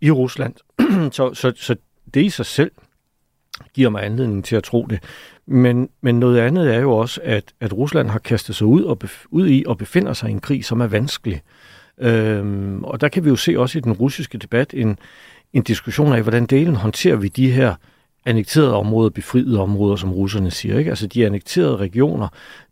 i 0.00 0.10
Rusland. 0.10 0.54
så, 1.16 1.34
så, 1.34 1.52
så 1.56 1.76
det 2.14 2.24
i 2.24 2.30
sig 2.30 2.46
selv 2.46 2.70
giver 3.74 3.90
mig 3.90 4.04
anledning 4.04 4.44
til 4.44 4.56
at 4.56 4.64
tro 4.64 4.86
det. 4.90 5.00
Men, 5.46 5.88
men 6.00 6.20
noget 6.20 6.38
andet 6.38 6.74
er 6.74 6.80
jo 6.80 6.92
også, 6.92 7.20
at, 7.24 7.44
at 7.60 7.72
Rusland 7.72 8.08
har 8.08 8.18
kastet 8.18 8.56
sig 8.56 8.66
ud, 8.66 8.82
og 8.82 8.98
bef- 9.04 9.26
ud 9.30 9.48
i 9.48 9.64
og 9.66 9.78
befinder 9.78 10.12
sig 10.12 10.28
i 10.28 10.32
en 10.32 10.40
krig, 10.40 10.64
som 10.64 10.80
er 10.80 10.86
vanskelig. 10.86 11.42
Øhm, 11.98 12.84
og 12.84 13.00
der 13.00 13.08
kan 13.08 13.24
vi 13.24 13.28
jo 13.28 13.36
se 13.36 13.58
også 13.58 13.78
i 13.78 13.80
den 13.80 13.92
russiske 13.92 14.38
debat 14.38 14.74
en, 14.74 14.98
en 15.52 15.62
diskussion 15.62 16.12
af, 16.12 16.22
hvordan 16.22 16.46
delen 16.46 16.76
håndterer 16.76 17.16
vi 17.16 17.28
de 17.28 17.50
her 17.50 17.74
annekterede 18.26 18.74
områder, 18.74 19.10
befriede 19.10 19.60
områder, 19.60 19.96
som 19.96 20.12
russerne 20.12 20.50
siger. 20.50 20.78
Ikke? 20.78 20.90
Altså 20.90 21.06
de 21.06 21.26
annekterede 21.26 21.76
regioner, 21.76 22.28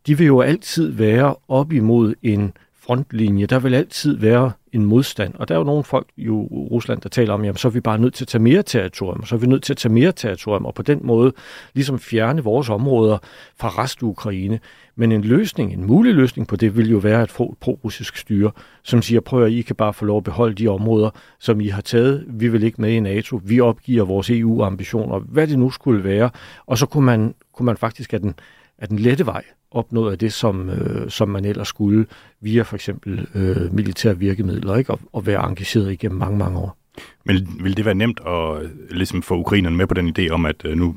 de 0.07 0.19
vil 0.19 0.27
jo 0.27 0.41
altid 0.41 0.91
være 0.91 1.35
op 1.49 1.73
imod 1.73 2.15
en 2.23 2.53
frontlinje. 2.81 3.47
Der 3.47 3.59
vil 3.59 3.75
altid 3.75 4.17
være 4.17 4.53
en 4.73 4.85
modstand. 4.85 5.35
Og 5.35 5.49
der 5.49 5.55
er 5.55 5.59
jo 5.59 5.65
nogle 5.65 5.85
folk 5.85 6.07
i 6.17 6.29
Rusland, 6.29 7.01
der 7.01 7.09
taler 7.09 7.35
om, 7.35 7.45
jamen 7.45 7.57
så 7.57 7.69
er 7.69 7.73
vi 7.73 7.81
bare 7.81 7.99
nødt 7.99 8.15
til 8.15 8.25
at 8.25 8.29
tage 8.29 8.43
mere 8.43 8.63
territorium, 8.63 9.25
så 9.25 9.35
er 9.35 9.39
vi 9.39 9.47
nødt 9.47 9.63
til 9.63 9.73
at 9.73 9.77
tage 9.77 9.93
mere 9.93 10.13
territorium, 10.13 10.65
og 10.65 10.75
på 10.75 10.83
den 10.83 11.01
måde 11.03 11.33
ligesom 11.75 11.99
fjerne 11.99 12.45
vores 12.45 12.69
områder 12.69 13.19
fra 13.57 13.69
resten 13.69 14.07
af 14.07 14.11
Ukraine. 14.11 14.61
Men 15.01 15.13
en 15.13 15.25
løsning, 15.25 15.73
en 15.73 15.87
mulig 15.87 16.15
løsning 16.15 16.49
på 16.49 16.57
det, 16.57 16.77
vil 16.77 16.91
jo 16.91 16.99
være 16.99 17.23
at 17.23 17.31
få 17.31 17.53
et 17.53 17.59
pro-russisk 17.59 18.17
styre, 18.17 18.51
som 18.83 19.03
siger, 19.03 19.21
prøv 19.21 19.45
at 19.45 19.53
I 19.53 19.63
kan 19.63 19.77
bare 19.77 19.95
få 19.95 20.05
lov 20.05 20.17
at 20.17 20.25
beholde 20.25 20.55
de 20.55 20.69
områder, 20.69 21.11
som 21.39 21.61
I 21.61 21.69
har 21.69 21.81
taget. 21.81 22.25
Vi 22.29 22.49
vil 22.49 22.63
ikke 22.63 22.81
med 22.81 22.91
i 22.91 23.01
NATO. 23.01 23.41
Vi 23.45 23.61
opgiver 23.61 24.05
vores 24.05 24.31
EU-ambitioner, 24.31 25.19
hvad 25.19 25.47
det 25.47 25.59
nu 25.59 25.71
skulle 25.71 26.05
være. 26.05 26.31
Og 26.67 26.79
så 26.79 26.87
kunne 26.87 27.07
man, 27.07 27.35
kunne 27.55 27.67
man 27.67 27.77
faktisk 27.77 28.13
af 28.13 28.21
den, 28.21 28.35
af 28.79 28.89
den 28.89 28.99
lette 28.99 29.27
vej 29.27 29.43
opnået 29.71 30.13
af 30.13 30.19
det, 30.19 30.33
som, 30.33 30.71
øh, 30.71 31.11
som 31.11 31.29
man 31.29 31.45
ellers 31.45 31.69
skulle 31.69 32.07
via 32.41 32.63
for 32.63 32.77
eksempel 32.77 33.27
øh, 33.35 33.75
militære 33.75 34.19
virkemidler, 34.19 34.77
ikke? 34.77 34.93
Og, 34.93 35.01
og 35.13 35.27
være 35.27 35.49
engageret 35.49 35.93
igennem 35.93 36.19
mange, 36.19 36.39
mange 36.39 36.59
år. 36.59 36.77
Men 37.25 37.49
vil 37.63 37.77
det 37.77 37.85
være 37.85 37.95
nemt 37.95 38.21
at 38.27 38.63
øh, 38.63 38.71
ligesom 38.91 39.23
få 39.23 39.39
ukrainerne 39.39 39.77
med 39.77 39.87
på 39.87 39.95
den 39.95 40.15
idé 40.19 40.29
om, 40.29 40.47
at 40.47 40.65
øh, 40.65 40.77
nu 40.77 40.97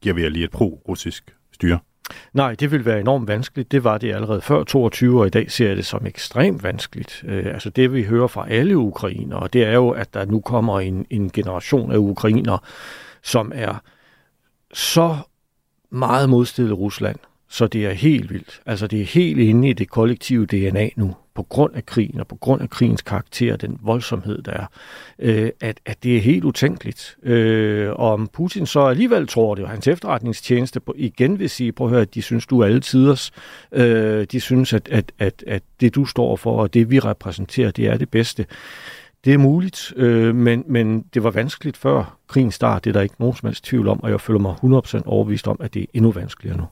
giver 0.00 0.14
vi 0.14 0.22
jer 0.22 0.28
lige 0.28 0.44
et 0.44 0.50
pro-russisk 0.50 1.36
styre? 1.52 1.78
Nej, 2.32 2.54
det 2.54 2.70
vil 2.70 2.84
være 2.84 3.00
enormt 3.00 3.28
vanskeligt. 3.28 3.72
Det 3.72 3.84
var 3.84 3.98
det 3.98 4.14
allerede 4.14 4.40
før 4.40 4.64
22, 4.64 5.20
og 5.20 5.26
i 5.26 5.30
dag 5.30 5.50
ser 5.50 5.68
jeg 5.68 5.76
det 5.76 5.86
som 5.86 6.06
ekstremt 6.06 6.62
vanskeligt. 6.62 7.24
Øh, 7.26 7.46
altså 7.46 7.70
det, 7.70 7.92
vi 7.92 8.02
hører 8.02 8.26
fra 8.26 8.46
alle 8.50 8.78
ukrainere, 8.78 9.48
det 9.52 9.64
er 9.64 9.72
jo, 9.72 9.90
at 9.90 10.14
der 10.14 10.24
nu 10.24 10.40
kommer 10.40 10.80
en, 10.80 11.06
en 11.10 11.30
generation 11.30 11.92
af 11.92 11.96
ukrainere, 11.96 12.58
som 13.22 13.52
er 13.54 13.74
så 14.72 15.16
meget 15.90 16.28
modstillet 16.28 16.78
Rusland, 16.78 17.16
så 17.50 17.66
det 17.66 17.86
er 17.86 17.92
helt 17.92 18.30
vildt. 18.30 18.60
Altså 18.66 18.86
det 18.86 19.00
er 19.00 19.04
helt 19.04 19.40
inde 19.40 19.68
i 19.68 19.72
det 19.72 19.90
kollektive 19.90 20.46
DNA 20.46 20.88
nu, 20.96 21.14
på 21.34 21.42
grund 21.42 21.74
af 21.74 21.86
krigen 21.86 22.20
og 22.20 22.26
på 22.26 22.36
grund 22.36 22.62
af 22.62 22.70
krigens 22.70 23.02
karakter, 23.02 23.56
den 23.56 23.78
voldsomhed, 23.82 24.42
der 24.42 24.52
er, 24.52 24.66
øh, 25.18 25.50
at, 25.60 25.80
at 25.86 26.02
det 26.02 26.16
er 26.16 26.20
helt 26.20 26.44
utænkeligt. 26.44 27.16
Øh, 27.22 27.90
og 27.90 28.12
om 28.12 28.28
Putin 28.32 28.66
så 28.66 28.80
alligevel 28.80 29.26
tror 29.26 29.54
det, 29.54 29.64
og 29.64 29.70
hans 29.70 29.88
efterretningstjeneste 29.88 30.80
på, 30.80 30.94
igen 30.96 31.38
vil 31.38 31.50
sige, 31.50 31.72
prøv 31.72 31.86
at 31.86 31.90
høre, 31.90 32.02
at 32.02 32.14
de 32.14 32.22
synes, 32.22 32.46
du 32.46 32.60
er 32.60 32.64
alle 32.66 32.80
tiders. 32.80 33.30
Øh, 33.72 34.26
de 34.32 34.40
synes, 34.40 34.72
at, 34.72 34.88
at, 34.92 35.12
at, 35.18 35.44
at 35.46 35.62
det 35.80 35.94
du 35.94 36.04
står 36.04 36.36
for, 36.36 36.60
og 36.60 36.74
det 36.74 36.90
vi 36.90 36.98
repræsenterer, 36.98 37.70
det 37.70 37.86
er 37.86 37.96
det 37.96 38.10
bedste. 38.10 38.46
Det 39.24 39.34
er 39.34 39.38
muligt, 39.38 39.92
øh, 39.96 40.34
men, 40.34 40.64
men 40.66 41.04
det 41.14 41.22
var 41.22 41.30
vanskeligt 41.30 41.76
før 41.76 42.16
krigen 42.28 42.50
start. 42.50 42.84
Det 42.84 42.90
er 42.90 42.92
der 42.94 43.00
ikke 43.00 43.14
nogen 43.18 43.36
som 43.36 43.46
helst 43.46 43.64
tvivl 43.64 43.88
om, 43.88 44.02
og 44.02 44.10
jeg 44.10 44.20
føler 44.20 44.40
mig 44.40 44.54
100% 44.98 45.02
overbevist 45.06 45.48
om, 45.48 45.56
at 45.60 45.74
det 45.74 45.82
er 45.82 45.86
endnu 45.94 46.10
vanskeligere 46.10 46.58
nu 46.58 46.64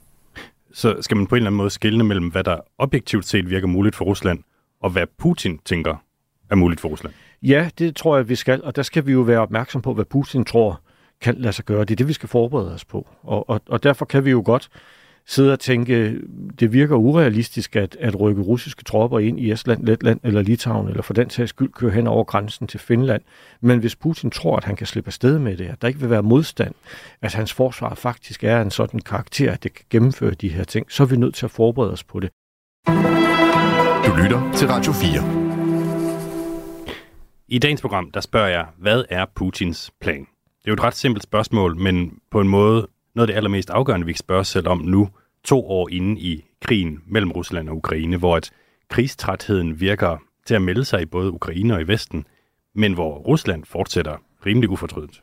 så 0.76 0.96
skal 1.00 1.16
man 1.16 1.26
på 1.26 1.34
en 1.34 1.36
eller 1.36 1.50
anden 1.50 1.56
måde 1.56 1.70
skille 1.70 2.04
mellem, 2.04 2.28
hvad 2.28 2.44
der 2.44 2.56
objektivt 2.78 3.26
set 3.26 3.50
virker 3.50 3.66
muligt 3.66 3.96
for 3.96 4.04
Rusland, 4.04 4.42
og 4.80 4.90
hvad 4.90 5.06
Putin 5.18 5.58
tænker 5.58 5.96
er 6.50 6.54
muligt 6.54 6.80
for 6.80 6.88
Rusland. 6.88 7.14
Ja, 7.42 7.70
det 7.78 7.96
tror 7.96 8.16
jeg, 8.16 8.28
vi 8.28 8.34
skal, 8.34 8.64
og 8.64 8.76
der 8.76 8.82
skal 8.82 9.06
vi 9.06 9.12
jo 9.12 9.20
være 9.20 9.38
opmærksom 9.38 9.82
på, 9.82 9.94
hvad 9.94 10.04
Putin 10.04 10.44
tror 10.44 10.80
kan 11.20 11.34
lade 11.34 11.52
sig 11.52 11.64
gøre. 11.64 11.80
Det 11.80 11.90
er 11.90 11.96
det, 11.96 12.08
vi 12.08 12.12
skal 12.12 12.28
forberede 12.28 12.74
os 12.74 12.84
på. 12.84 13.08
Og, 13.22 13.50
og, 13.50 13.60
og 13.68 13.82
derfor 13.82 14.04
kan 14.04 14.24
vi 14.24 14.30
jo 14.30 14.42
godt 14.46 14.68
sidde 15.28 15.52
og 15.52 15.60
tænke, 15.60 16.20
det 16.60 16.72
virker 16.72 16.96
urealistisk 16.96 17.76
at, 17.76 17.96
at 18.00 18.20
rykke 18.20 18.42
russiske 18.42 18.84
tropper 18.84 19.18
ind 19.18 19.40
i 19.40 19.52
Estland, 19.52 19.86
Letland 19.86 20.20
eller 20.22 20.42
Litauen, 20.42 20.88
eller 20.88 21.02
for 21.02 21.14
den 21.14 21.30
sags 21.30 21.48
skyld 21.48 21.72
køre 21.72 21.90
hen 21.90 22.06
over 22.06 22.24
grænsen 22.24 22.66
til 22.66 22.80
Finland. 22.80 23.22
Men 23.60 23.78
hvis 23.78 23.96
Putin 23.96 24.30
tror, 24.30 24.56
at 24.56 24.64
han 24.64 24.76
kan 24.76 24.86
slippe 24.86 25.08
afsted 25.08 25.38
med 25.38 25.56
det, 25.56 25.66
at 25.66 25.82
der 25.82 25.88
ikke 25.88 26.00
vil 26.00 26.10
være 26.10 26.22
modstand, 26.22 26.74
at 27.22 27.34
hans 27.34 27.52
forsvar 27.52 27.94
faktisk 27.94 28.44
er 28.44 28.62
en 28.62 28.70
sådan 28.70 29.00
karakter, 29.00 29.52
at 29.52 29.62
det 29.62 29.74
kan 29.74 29.84
gennemføre 29.90 30.30
de 30.30 30.48
her 30.48 30.64
ting, 30.64 30.92
så 30.92 31.02
er 31.02 31.06
vi 31.06 31.16
nødt 31.16 31.34
til 31.34 31.46
at 31.46 31.50
forberede 31.50 31.92
os 31.92 32.04
på 32.04 32.20
det. 32.20 32.30
Du 34.06 34.12
lytter 34.22 34.52
til 34.56 34.68
Radio 34.68 34.92
4. 34.92 35.46
I 37.48 37.58
dagens 37.58 37.80
program, 37.80 38.10
der 38.10 38.20
spørger 38.20 38.48
jeg, 38.48 38.66
hvad 38.78 39.04
er 39.10 39.24
Putins 39.34 39.90
plan? 40.00 40.20
Det 40.20 40.70
er 40.70 40.70
jo 40.70 40.74
et 40.74 40.82
ret 40.82 40.96
simpelt 40.96 41.22
spørgsmål, 41.22 41.76
men 41.76 42.18
på 42.30 42.40
en 42.40 42.48
måde 42.48 42.86
noget 43.16 43.28
af 43.28 43.32
det 43.32 43.36
allermest 43.36 43.70
afgørende, 43.70 44.06
vi 44.06 44.12
kan 44.12 44.18
spørge 44.18 44.40
os 44.40 44.48
selv 44.48 44.68
om 44.68 44.78
nu, 44.78 45.08
to 45.44 45.66
år 45.66 45.88
inde 45.92 46.20
i 46.20 46.44
krigen 46.60 47.02
mellem 47.06 47.32
Rusland 47.32 47.68
og 47.68 47.76
Ukraine, 47.76 48.16
hvor 48.16 48.36
at 48.36 48.50
krigstrætheden 48.88 49.80
virker 49.80 50.16
til 50.46 50.54
at 50.54 50.62
melde 50.62 50.84
sig 50.84 51.02
i 51.02 51.06
både 51.06 51.32
Ukraine 51.32 51.74
og 51.74 51.80
i 51.80 51.88
Vesten, 51.88 52.26
men 52.74 52.92
hvor 52.92 53.18
Rusland 53.18 53.64
fortsætter 53.64 54.16
rimelig 54.46 54.70
ufortrødent. 54.70 55.22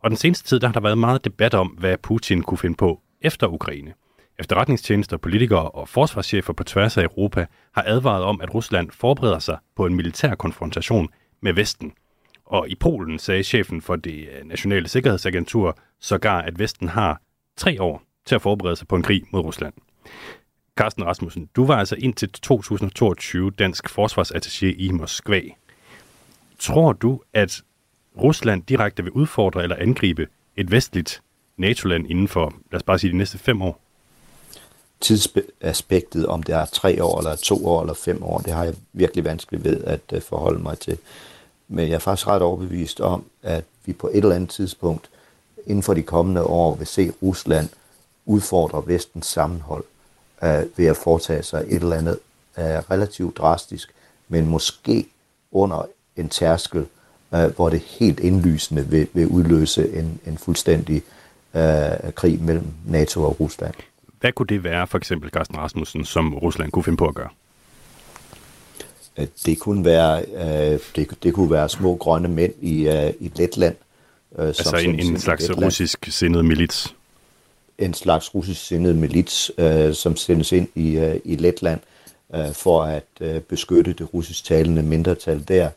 Og 0.00 0.10
den 0.10 0.16
seneste 0.16 0.48
tid, 0.48 0.60
der 0.60 0.66
har 0.66 0.72
der 0.72 0.80
været 0.80 0.98
meget 0.98 1.24
debat 1.24 1.54
om, 1.54 1.66
hvad 1.68 1.96
Putin 1.98 2.42
kunne 2.42 2.58
finde 2.58 2.76
på 2.76 3.00
efter 3.20 3.46
Ukraine. 3.46 3.92
Efterretningstjenester, 4.38 5.16
politikere 5.16 5.68
og 5.68 5.88
forsvarschefer 5.88 6.52
på 6.52 6.64
tværs 6.64 6.96
af 6.96 7.02
Europa 7.02 7.46
har 7.74 7.84
advaret 7.86 8.24
om, 8.24 8.40
at 8.40 8.54
Rusland 8.54 8.90
forbereder 8.90 9.38
sig 9.38 9.58
på 9.76 9.86
en 9.86 9.94
militær 9.94 10.34
konfrontation 10.34 11.08
med 11.40 11.52
Vesten. 11.52 11.92
Og 12.46 12.68
i 12.68 12.74
Polen 12.74 13.18
sagde 13.18 13.42
chefen 13.42 13.82
for 13.82 13.96
det 13.96 14.28
nationale 14.44 14.88
sikkerhedsagentur 14.88 15.78
sågar, 16.00 16.42
at 16.42 16.58
Vesten 16.58 16.88
har 16.88 17.20
tre 17.56 17.82
år 17.82 18.02
til 18.26 18.34
at 18.34 18.42
forberede 18.42 18.76
sig 18.76 18.88
på 18.88 18.96
en 18.96 19.02
krig 19.02 19.22
mod 19.32 19.40
Rusland. 19.40 19.74
Carsten 20.76 21.04
Rasmussen, 21.04 21.48
du 21.56 21.66
var 21.66 21.76
altså 21.76 21.96
indtil 21.98 22.28
2022 22.28 23.50
dansk 23.50 23.88
forsvarsattaché 23.98 24.66
i 24.66 24.90
Moskva. 24.92 25.40
Tror 26.58 26.92
du, 26.92 27.20
at 27.32 27.62
Rusland 28.22 28.62
direkte 28.62 29.02
vil 29.02 29.12
udfordre 29.12 29.62
eller 29.62 29.76
angribe 29.76 30.26
et 30.56 30.70
vestligt 30.70 31.22
NATO-land 31.56 32.10
inden 32.10 32.28
for, 32.28 32.54
lad 32.70 32.80
os 32.80 32.82
bare 32.82 32.98
sige, 32.98 33.12
de 33.12 33.16
næste 33.16 33.38
fem 33.38 33.62
år? 33.62 33.80
Tidsaspektet, 35.00 36.26
om 36.26 36.42
det 36.42 36.54
er 36.54 36.64
tre 36.64 37.04
år, 37.04 37.18
eller 37.18 37.36
to 37.36 37.66
år, 37.66 37.80
eller 37.80 37.94
fem 37.94 38.22
år, 38.22 38.38
det 38.38 38.52
har 38.52 38.64
jeg 38.64 38.74
virkelig 38.92 39.24
vanskeligt 39.24 39.64
ved 39.64 39.84
at 39.84 40.00
øh, 40.12 40.22
forholde 40.22 40.62
mig 40.62 40.78
til. 40.78 40.98
Men 41.68 41.88
jeg 41.88 41.94
er 41.94 41.98
faktisk 41.98 42.28
ret 42.28 42.42
overbevist 42.42 43.00
om, 43.00 43.24
at 43.42 43.64
vi 43.84 43.92
på 43.92 44.08
et 44.08 44.16
eller 44.16 44.34
andet 44.34 44.50
tidspunkt 44.50 45.10
inden 45.66 45.82
for 45.82 45.94
de 45.94 46.02
kommende 46.02 46.44
år 46.44 46.74
vil 46.74 46.86
se 46.86 47.12
Rusland 47.22 47.68
udfordre 48.26 48.82
vestens 48.86 49.26
sammenhold 49.26 49.84
uh, 50.42 50.78
ved 50.78 50.86
at 50.86 50.96
foretage 50.96 51.42
sig 51.42 51.64
et 51.68 51.82
eller 51.82 51.96
andet 51.96 52.18
uh, 52.56 52.64
relativt 52.64 53.36
drastisk, 53.36 53.92
men 54.28 54.46
måske 54.48 55.06
under 55.52 55.86
en 56.16 56.28
tærskel, 56.28 56.86
uh, 57.30 57.44
hvor 57.44 57.68
det 57.68 57.80
helt 57.80 58.20
indlysende 58.20 58.86
vil, 58.86 59.08
vil 59.12 59.26
udløse 59.26 59.92
en, 59.92 60.20
en 60.26 60.38
fuldstændig 60.38 61.02
uh, 61.54 62.12
krig 62.14 62.42
mellem 62.42 62.66
NATO 62.86 63.22
og 63.22 63.40
Rusland. 63.40 63.74
Hvad 64.20 64.32
kunne 64.32 64.46
det 64.46 64.64
være, 64.64 64.86
for 64.86 64.98
eksempel 64.98 65.30
Carsten 65.30 65.56
Rasmussen, 65.56 66.04
som 66.04 66.34
Rusland 66.34 66.70
kunne 66.70 66.84
finde 66.84 66.96
på 66.96 67.06
at 67.06 67.14
gøre? 67.14 67.28
Det 69.46 69.58
kunne 69.58 69.84
være, 69.84 70.24
uh, 70.28 70.80
det, 70.96 71.22
det 71.22 71.34
kunne 71.34 71.50
være 71.50 71.68
små 71.68 71.96
grønne 71.96 72.28
mænd 72.28 72.52
i, 72.60 72.88
uh, 72.88 73.08
i 73.20 73.32
Letland, 73.36 73.76
Øh, 74.38 74.46
altså 74.46 74.76
en, 74.76 75.00
en 75.00 75.18
slags 75.18 75.50
russisk 75.50 76.06
sindet 76.10 76.44
milits? 76.44 76.94
En 77.78 77.94
slags 77.94 78.34
russisk 78.34 78.66
sindet 78.66 78.96
milits, 78.96 79.50
øh, 79.58 79.94
som 79.94 80.16
sendes 80.16 80.52
ind 80.52 80.68
i, 80.74 80.96
øh, 80.96 81.20
i 81.24 81.36
Letland 81.36 81.80
øh, 82.34 82.52
for 82.52 82.82
at 82.82 83.06
øh, 83.20 83.40
beskytte 83.40 83.92
det 83.92 84.14
russisk 84.14 84.44
talende 84.44 84.82
mindretal 84.82 85.44
der. 85.48 85.70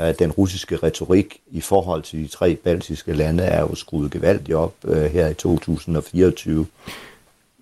Øh, 0.00 0.14
den 0.18 0.32
russiske 0.32 0.76
retorik 0.76 1.40
i 1.50 1.60
forhold 1.60 2.02
til 2.02 2.22
de 2.22 2.28
tre 2.28 2.56
baltiske 2.56 3.12
lande 3.12 3.42
er 3.42 3.60
jo 3.60 3.74
skruet 3.74 4.10
gevaldigt 4.10 4.56
op 4.56 4.74
øh, 4.84 5.02
her 5.02 5.28
i 5.28 5.34
2024. 5.34 6.66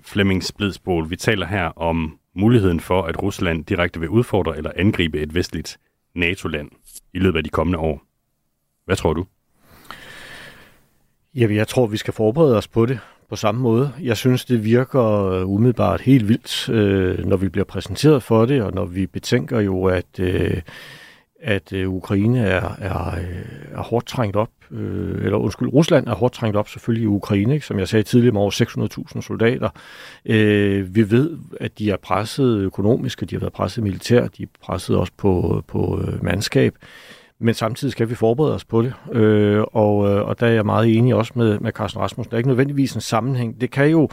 Flemming 0.03 0.45
Splidsbol, 0.45 1.11
vi 1.11 1.17
taler 1.17 1.47
her 1.47 1.67
om 1.67 2.19
muligheden 2.35 2.81
for, 2.81 3.03
at 3.03 3.23
Rusland 3.23 3.65
direkte 3.65 4.01
vil 4.01 4.09
udfordre 4.09 4.57
eller 4.57 4.71
angribe 4.77 5.21
et 5.21 5.35
vestligt 5.35 5.79
NATO-land 6.15 6.71
i 7.15 7.19
løbet 7.19 7.39
af 7.39 7.45
de 7.45 7.51
kommende 7.51 7.79
år. 7.79 8.03
Hvad 8.85 8.97
tror 8.97 9.13
du? 9.13 9.27
Ja, 11.37 11.55
jeg 11.55 11.69
tror, 11.69 11.87
vi 11.87 11.97
skal 11.97 12.15
forberede 12.15 12.57
os 12.57 12.69
på 12.69 12.87
det 12.87 12.99
på 13.29 13.37
samme 13.37 13.61
måde. 13.61 13.93
Jeg 14.03 14.17
synes, 14.17 14.45
det 14.45 14.65
virker 14.65 15.27
øh, 15.27 15.51
umiddelbart 15.51 16.01
helt 16.01 16.29
vildt, 16.29 16.69
øh, 16.69 17.27
når 17.27 17.37
vi 17.37 17.49
bliver 17.49 17.65
præsenteret 17.65 18.23
for 18.23 18.47
det, 18.47 18.63
og 18.63 18.73
når 18.75 18.85
vi 18.85 19.07
betænker 19.07 19.61
jo, 19.61 19.85
at, 19.85 20.21
øh, 20.21 20.61
at 21.41 21.73
øh, 21.73 21.91
Ukraine 21.91 22.41
er, 22.41 22.77
er, 22.79 23.17
øh, 23.17 23.79
er 23.79 23.83
hårdt 23.83 24.07
trængt 24.07 24.37
op, 24.37 24.51
eller 24.71 25.37
undskyld, 25.37 25.69
Rusland 25.69 26.07
er 26.07 26.15
hårdt 26.15 26.35
trængt 26.35 26.57
op 26.57 26.69
selvfølgelig 26.69 27.05
i 27.05 27.07
Ukraine, 27.07 27.55
ikke? 27.55 27.67
som 27.67 27.79
jeg 27.79 27.89
sagde 27.89 28.03
tidligere, 28.03 28.33
med 28.33 28.41
over 28.41 28.51
600.000 29.15 29.21
soldater. 29.21 29.71
Vi 30.83 31.11
ved, 31.11 31.39
at 31.61 31.79
de 31.79 31.91
er 31.91 31.97
presset 31.97 32.59
økonomisk, 32.59 33.23
og 33.23 33.31
de 33.31 33.35
har 33.35 33.41
været 33.41 33.53
presset 33.53 33.85
militært, 33.85 34.37
de 34.37 34.43
er 34.43 34.47
presset 34.63 34.97
også 34.97 35.13
på, 35.17 35.65
på 35.69 36.03
mandskab 36.23 36.75
men 37.39 37.55
samtidig 37.55 37.93
skal 37.93 38.11
vi 38.11 38.15
forberede 38.15 38.55
os 38.55 38.65
på 38.65 38.83
det. 38.83 38.95
Øh, 39.13 39.65
og, 39.73 40.11
øh, 40.11 40.29
og 40.29 40.41
der 40.41 40.47
er 40.47 40.51
jeg 40.51 40.67
meget 40.67 40.97
enig 40.97 41.15
også 41.15 41.33
med, 41.37 41.59
med 41.59 41.73
Carsten 41.73 42.01
Rasmussen. 42.01 42.31
Der 42.31 42.37
er 42.37 42.39
ikke 42.39 42.49
nødvendigvis 42.49 42.95
en 42.95 43.01
sammenhæng. 43.01 43.61
Det 43.61 43.71
kan 43.71 43.87
jo, 43.87 44.09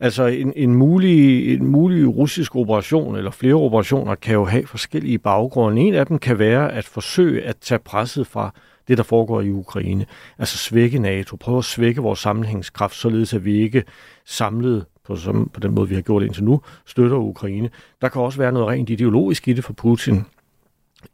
altså 0.00 0.26
en, 0.26 0.52
en, 0.56 0.74
mulig, 0.74 1.54
en 1.54 1.66
mulig 1.66 2.16
russisk 2.16 2.56
operation, 2.56 3.16
eller 3.16 3.30
flere 3.30 3.54
operationer, 3.54 4.14
kan 4.14 4.34
jo 4.34 4.44
have 4.44 4.66
forskellige 4.66 5.18
baggrunde. 5.18 5.82
En 5.82 5.94
af 5.94 6.06
dem 6.06 6.18
kan 6.18 6.38
være 6.38 6.72
at 6.72 6.84
forsøge 6.84 7.42
at 7.42 7.56
tage 7.56 7.78
presset 7.78 8.26
fra 8.26 8.54
det, 8.88 8.98
der 8.98 9.04
foregår 9.04 9.40
i 9.40 9.50
Ukraine. 9.50 10.06
Altså 10.38 10.58
svække 10.58 10.98
NATO, 10.98 11.36
prøve 11.36 11.58
at 11.58 11.64
svække 11.64 12.00
vores 12.00 12.18
sammenhængskraft, 12.18 12.94
således 12.94 13.34
at 13.34 13.44
vi 13.44 13.60
ikke 13.60 13.84
samlet 14.24 14.84
på, 15.04 15.16
som, 15.16 15.50
på 15.54 15.60
den 15.60 15.74
måde, 15.74 15.88
vi 15.88 15.94
har 15.94 16.02
gjort 16.02 16.22
indtil 16.22 16.44
nu, 16.44 16.60
støtter 16.86 17.16
Ukraine. 17.16 17.70
Der 18.00 18.08
kan 18.08 18.22
også 18.22 18.38
være 18.38 18.52
noget 18.52 18.68
rent 18.68 18.90
ideologisk 18.90 19.48
i 19.48 19.52
det 19.52 19.64
for 19.64 19.72
Putin. 19.72 20.24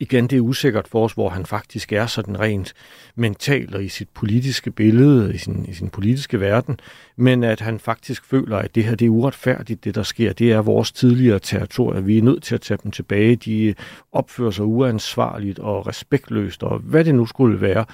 Igen, 0.00 0.26
det 0.26 0.36
er 0.36 0.40
usikkert 0.40 0.88
for 0.88 1.04
os, 1.04 1.12
hvor 1.12 1.28
han 1.28 1.46
faktisk 1.46 1.92
er 1.92 2.06
sådan 2.06 2.40
rent 2.40 2.74
mentalt 3.14 3.74
og 3.74 3.84
i 3.84 3.88
sit 3.88 4.08
politiske 4.14 4.70
billede, 4.70 5.34
i 5.34 5.38
sin, 5.38 5.64
i 5.68 5.74
sin 5.74 5.90
politiske 5.90 6.40
verden, 6.40 6.80
men 7.16 7.44
at 7.44 7.60
han 7.60 7.78
faktisk 7.78 8.24
føler, 8.24 8.58
at 8.58 8.74
det 8.74 8.84
her 8.84 8.94
det 8.94 9.04
er 9.04 9.10
uretfærdigt, 9.10 9.84
det 9.84 9.94
der 9.94 10.02
sker. 10.02 10.32
Det 10.32 10.52
er 10.52 10.62
vores 10.62 10.92
tidligere 10.92 11.38
territorier. 11.38 12.00
Vi 12.00 12.18
er 12.18 12.22
nødt 12.22 12.42
til 12.42 12.54
at 12.54 12.60
tage 12.60 12.78
dem 12.82 12.90
tilbage. 12.90 13.36
De 13.36 13.74
opfører 14.12 14.50
sig 14.50 14.64
uansvarligt 14.64 15.58
og 15.58 15.86
respektløst, 15.86 16.62
og 16.62 16.78
hvad 16.78 17.04
det 17.04 17.14
nu 17.14 17.26
skulle 17.26 17.60
være. 17.60 17.84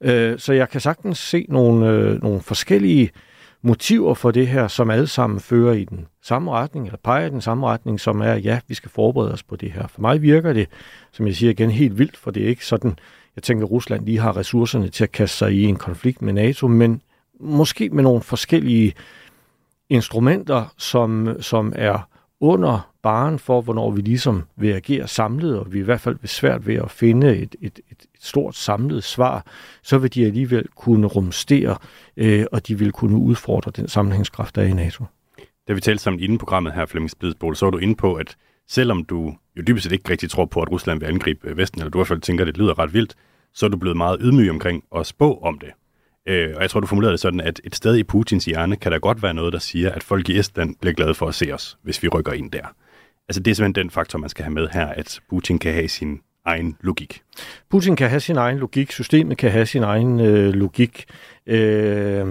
Øh, 0.00 0.38
så 0.38 0.52
jeg 0.52 0.68
kan 0.68 0.80
sagtens 0.80 1.18
se 1.18 1.46
nogle, 1.48 1.88
øh, 1.88 2.22
nogle 2.22 2.40
forskellige 2.40 3.10
motiver 3.62 4.14
for 4.14 4.30
det 4.30 4.48
her, 4.48 4.68
som 4.68 4.90
alle 4.90 5.06
sammen 5.06 5.40
fører 5.40 5.74
i 5.74 5.84
den 5.84 6.06
samme 6.22 6.50
retning, 6.50 6.86
eller 6.86 6.98
peger 7.04 7.26
i 7.26 7.30
den 7.30 7.40
samme 7.40 7.66
retning, 7.66 8.00
som 8.00 8.20
er, 8.20 8.34
ja, 8.34 8.60
vi 8.68 8.74
skal 8.74 8.90
forberede 8.90 9.32
os 9.32 9.42
på 9.42 9.56
det 9.56 9.72
her. 9.72 9.86
For 9.86 10.00
mig 10.00 10.22
virker 10.22 10.52
det, 10.52 10.68
som 11.12 11.26
jeg 11.26 11.36
siger 11.36 11.50
igen, 11.50 11.70
helt 11.70 11.98
vildt, 11.98 12.16
for 12.16 12.30
det 12.30 12.44
er 12.44 12.48
ikke 12.48 12.66
sådan, 12.66 12.98
jeg 13.36 13.42
tænker, 13.42 13.64
at 13.64 13.70
Rusland 13.70 14.04
lige 14.04 14.18
har 14.18 14.36
ressourcerne 14.36 14.88
til 14.88 15.04
at 15.04 15.12
kaste 15.12 15.36
sig 15.36 15.52
i 15.52 15.64
en 15.64 15.76
konflikt 15.76 16.22
med 16.22 16.32
NATO, 16.32 16.68
men 16.68 17.02
måske 17.40 17.88
med 17.88 18.02
nogle 18.02 18.20
forskellige 18.22 18.94
instrumenter, 19.88 20.74
som, 20.76 21.36
som 21.40 21.72
er 21.76 22.08
under 22.40 22.90
baren 23.02 23.38
for, 23.38 23.60
hvornår 23.60 23.90
vi 23.90 24.00
ligesom 24.00 24.42
vil 24.56 24.72
agere 24.72 25.08
samlet, 25.08 25.58
og 25.58 25.72
vi 25.72 25.78
i 25.78 25.82
hvert 25.82 26.00
fald 26.00 26.16
vil 26.20 26.28
svært 26.28 26.66
ved 26.66 26.74
at 26.74 26.90
finde 26.90 27.36
et, 27.36 27.56
et, 27.60 27.80
et, 27.90 28.06
et 28.14 28.15
stort 28.26 28.56
samlet 28.56 29.04
svar, 29.04 29.46
så 29.82 29.98
vil 29.98 30.14
de 30.14 30.26
alligevel 30.26 30.66
kunne 30.76 31.06
rumstere, 31.06 31.76
øh, 32.16 32.46
og 32.52 32.68
de 32.68 32.78
vil 32.78 32.92
kunne 32.92 33.16
udfordre 33.16 33.70
den 33.76 33.88
sammenhængskraft, 33.88 34.54
der 34.54 34.62
er 34.62 34.66
i 34.66 34.72
NATO. 34.72 35.04
Da 35.68 35.72
vi 35.72 35.80
talte 35.80 36.02
sammen 36.02 36.20
inden 36.20 36.38
programmet 36.38 36.72
her, 36.72 36.86
Flemming 36.86 37.10
Spidsbol, 37.10 37.56
så 37.56 37.66
var 37.66 37.70
du 37.70 37.78
inde 37.78 37.96
på, 37.96 38.14
at 38.14 38.36
selvom 38.68 39.04
du 39.04 39.34
jo 39.56 39.62
dybest 39.66 39.84
set 39.84 39.92
ikke 39.92 40.10
rigtig 40.10 40.30
tror 40.30 40.44
på, 40.44 40.62
at 40.62 40.70
Rusland 40.70 41.00
vil 41.00 41.06
angribe 41.06 41.48
øh, 41.48 41.56
Vesten, 41.56 41.80
eller 41.80 41.90
du 41.90 41.98
i 41.98 42.00
hvert 42.00 42.08
fald 42.08 42.20
tænker, 42.20 42.44
at 42.44 42.46
det 42.46 42.58
lyder 42.58 42.78
ret 42.78 42.94
vildt, 42.94 43.14
så 43.54 43.66
er 43.66 43.70
du 43.70 43.76
blevet 43.76 43.96
meget 43.96 44.18
ydmyg 44.20 44.50
omkring 44.50 44.84
at 44.96 45.06
spå 45.06 45.38
om 45.42 45.58
det. 45.58 45.70
Øh, 46.28 46.52
og 46.56 46.62
jeg 46.62 46.70
tror, 46.70 46.80
du 46.80 46.86
formulerede 46.86 47.12
det 47.12 47.20
sådan, 47.20 47.40
at 47.40 47.60
et 47.64 47.74
sted 47.74 47.96
i 47.96 48.02
Putins 48.02 48.44
hjerne 48.44 48.76
kan 48.76 48.92
der 48.92 48.98
godt 48.98 49.22
være 49.22 49.34
noget, 49.34 49.52
der 49.52 49.58
siger, 49.58 49.90
at 49.90 50.02
folk 50.02 50.28
i 50.28 50.38
Estland 50.38 50.76
bliver 50.80 50.94
glade 50.94 51.14
for 51.14 51.26
at 51.26 51.34
se 51.34 51.52
os, 51.52 51.78
hvis 51.82 52.02
vi 52.02 52.08
rykker 52.08 52.32
ind 52.32 52.50
der. 52.50 52.66
Altså 53.28 53.40
det 53.40 53.50
er 53.50 53.54
simpelthen 53.54 53.84
den 53.84 53.90
faktor, 53.90 54.18
man 54.18 54.28
skal 54.28 54.44
have 54.44 54.54
med 54.54 54.68
her, 54.72 54.86
at 54.86 55.20
Putin 55.30 55.58
kan 55.58 55.72
have 55.72 55.88
sin 55.88 56.20
egen 56.46 56.76
logik. 56.80 57.22
Putin 57.68 57.96
kan 57.96 58.08
have 58.08 58.20
sin 58.20 58.36
egen 58.36 58.58
logik, 58.58 58.92
systemet 58.92 59.38
kan 59.38 59.50
have 59.50 59.66
sin 59.66 59.82
egen 59.82 60.20
øh, 60.20 60.54
logik. 60.54 61.04
Øh, 61.46 62.26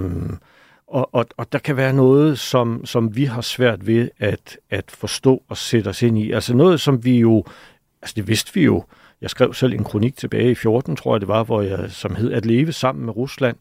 og, 0.88 1.16
og, 1.16 1.26
og 1.38 1.52
der 1.52 1.60
kan 1.60 1.78
være 1.78 1.94
noget, 1.94 2.40
som, 2.40 2.86
som 2.86 3.16
vi 3.16 3.26
har 3.26 3.42
svært 3.42 3.88
ved 3.88 4.10
at, 4.20 4.58
at 4.70 4.92
forstå 4.92 5.44
og 5.50 5.58
sætte 5.58 5.88
os 5.88 6.02
ind 6.02 6.18
i. 6.18 6.32
Altså 6.32 6.56
noget, 6.56 6.82
som 6.82 7.06
vi 7.06 7.20
jo, 7.20 7.44
altså 8.02 8.14
det 8.16 8.28
vidste 8.28 8.54
vi 8.54 8.64
jo. 8.64 8.84
Jeg 9.22 9.30
skrev 9.30 9.54
selv 9.54 9.74
en 9.74 9.84
kronik 9.84 10.18
tilbage 10.18 10.52
i 10.52 10.56
14, 10.56 10.96
tror 10.96 11.16
jeg 11.16 11.22
det 11.22 11.28
var, 11.28 11.44
hvor 11.44 11.62
jeg, 11.62 11.92
som 11.92 12.16
hed 12.16 12.32
At 12.32 12.46
leve 12.46 12.72
sammen 12.72 13.06
med 13.06 13.16
Rusland 13.16 13.56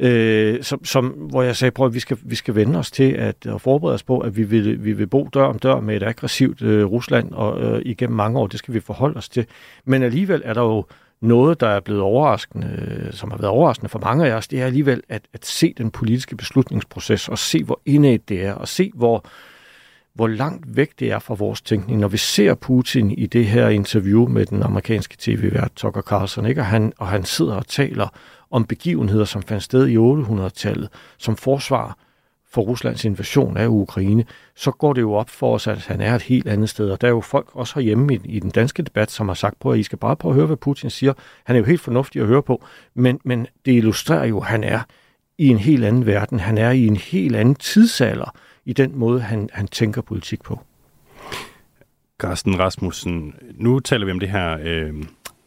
øh, 0.00 0.62
som, 0.62 0.84
som, 0.84 1.06
hvor 1.06 1.42
jeg 1.42 1.56
sagde, 1.56 1.70
prøv 1.72 1.86
at 1.86 1.94
vi 1.94 2.00
skal, 2.00 2.18
vi 2.22 2.34
skal 2.34 2.54
vende 2.54 2.78
os 2.78 2.90
til 2.90 3.12
at, 3.12 3.46
at 3.46 3.60
forberede 3.60 3.94
os 3.94 4.02
på, 4.02 4.18
at 4.18 4.36
vi 4.36 4.42
vil, 4.42 4.84
vi 4.84 4.92
vil 4.92 5.06
bo 5.06 5.28
dør 5.34 5.44
om 5.44 5.58
dør 5.58 5.80
med 5.80 5.96
et 5.96 6.02
aggressivt 6.02 6.62
øh, 6.62 6.84
Rusland 6.84 7.32
og 7.32 7.60
øh, 7.60 7.82
igennem 7.84 8.16
mange 8.16 8.38
år. 8.38 8.46
Det 8.46 8.58
skal 8.58 8.74
vi 8.74 8.80
forholde 8.80 9.16
os 9.16 9.28
til. 9.28 9.46
Men 9.84 10.02
alligevel 10.02 10.42
er 10.44 10.54
der 10.54 10.62
jo 10.62 10.84
noget, 11.20 11.60
der 11.60 11.68
er 11.68 11.80
blevet 11.80 12.02
overraskende, 12.02 12.66
øh, 13.06 13.12
som 13.12 13.30
har 13.30 13.38
været 13.38 13.50
overraskende 13.50 13.88
for 13.88 13.98
mange 13.98 14.26
af 14.26 14.32
os, 14.32 14.48
det 14.48 14.60
er 14.60 14.66
alligevel 14.66 15.02
at, 15.08 15.22
at 15.32 15.46
se 15.46 15.74
den 15.78 15.90
politiske 15.90 16.36
beslutningsproces 16.36 17.28
og 17.28 17.38
se, 17.38 17.64
hvor 17.64 17.80
indad 17.86 18.18
det 18.28 18.44
er, 18.44 18.52
og 18.52 18.68
se, 18.68 18.90
hvor, 18.94 19.24
hvor 20.14 20.26
langt 20.26 20.76
væk 20.76 20.90
det 20.98 21.10
er 21.10 21.18
fra 21.18 21.34
vores 21.34 21.62
tænkning. 21.62 22.00
Når 22.00 22.08
vi 22.08 22.16
ser 22.16 22.54
Putin 22.54 23.10
i 23.10 23.26
det 23.26 23.46
her 23.46 23.68
interview 23.68 24.28
med 24.28 24.46
den 24.46 24.62
amerikanske 24.62 25.16
tv-vært 25.18 25.72
Tucker 25.76 26.02
Carlson, 26.02 26.46
ikke? 26.46 26.60
Og, 26.60 26.66
han, 26.66 26.92
og 26.98 27.08
han 27.08 27.24
sidder 27.24 27.54
og 27.54 27.66
taler 27.66 28.08
om 28.50 28.64
begivenheder, 28.64 29.24
som 29.24 29.42
fandt 29.42 29.62
sted 29.62 29.86
i 29.86 29.96
800-tallet, 29.96 30.88
som 31.18 31.36
forsvar 31.36 31.98
for 32.52 32.62
Ruslands 32.62 33.04
invasion 33.04 33.56
af 33.56 33.66
Ukraine, 33.66 34.24
så 34.56 34.70
går 34.70 34.92
det 34.92 35.00
jo 35.00 35.12
op 35.12 35.30
for 35.30 35.54
os, 35.54 35.66
at 35.66 35.86
han 35.86 36.00
er 36.00 36.14
et 36.14 36.22
helt 36.22 36.48
andet 36.48 36.68
sted. 36.68 36.90
Og 36.90 37.00
der 37.00 37.06
er 37.06 37.12
jo 37.12 37.20
folk 37.20 37.50
også 37.52 37.74
herhjemme 37.74 38.14
i, 38.14 38.20
i 38.24 38.40
den 38.40 38.50
danske 38.50 38.82
debat, 38.82 39.10
som 39.10 39.28
har 39.28 39.34
sagt 39.34 39.60
på, 39.60 39.72
at 39.72 39.78
I 39.78 39.82
skal 39.82 39.98
bare 39.98 40.16
prøve 40.16 40.32
at 40.32 40.36
høre, 40.36 40.46
hvad 40.46 40.56
Putin 40.56 40.90
siger. 40.90 41.12
Han 41.44 41.56
er 41.56 41.60
jo 41.60 41.66
helt 41.66 41.80
fornuftig 41.80 42.22
at 42.22 42.28
høre 42.28 42.42
på, 42.42 42.64
men, 42.94 43.20
men 43.24 43.46
det 43.64 43.72
illustrerer 43.72 44.24
jo, 44.24 44.38
at 44.38 44.46
han 44.46 44.64
er 44.64 44.80
i 45.38 45.48
en 45.48 45.58
helt 45.58 45.84
anden 45.84 46.06
verden. 46.06 46.40
Han 46.40 46.58
er 46.58 46.70
i 46.70 46.86
en 46.86 46.96
helt 46.96 47.36
anden 47.36 47.54
tidsalder 47.54 48.34
i 48.64 48.72
den 48.72 48.98
måde, 48.98 49.20
han, 49.20 49.48
han 49.52 49.68
tænker 49.68 50.02
politik 50.02 50.42
på. 50.42 50.60
Carsten 52.18 52.58
Rasmussen, 52.58 53.34
nu 53.54 53.80
taler 53.80 54.06
vi 54.06 54.12
om 54.12 54.20
det 54.20 54.28
her 54.28 54.58
øh, 54.62 54.94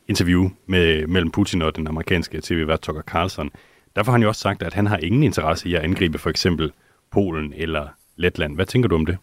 interview 0.08 0.49
med, 0.65 1.08
mellem 1.08 1.32
Putin 1.32 1.62
og 1.62 1.76
den 1.76 1.88
amerikanske 1.88 2.41
tv-vært 2.43 2.82
Tucker 2.82 3.02
Carlson. 3.02 3.49
Derfor 3.95 4.12
har 4.12 4.17
han 4.17 4.21
jo 4.21 4.28
også 4.28 4.41
sagt, 4.41 4.63
at 4.63 4.73
han 4.73 4.88
har 4.88 4.97
ingen 4.97 5.23
interesse 5.23 5.69
i 5.69 5.76
at 5.76 5.82
angribe 5.82 6.17
for 6.17 6.30
eksempel 6.30 6.71
Polen 7.12 7.54
eller 7.56 7.88
Letland. 8.15 8.56
Hvad 8.56 8.65
tænker 8.65 8.89
du 8.89 8.95
om 8.95 9.06
det? 9.06 9.17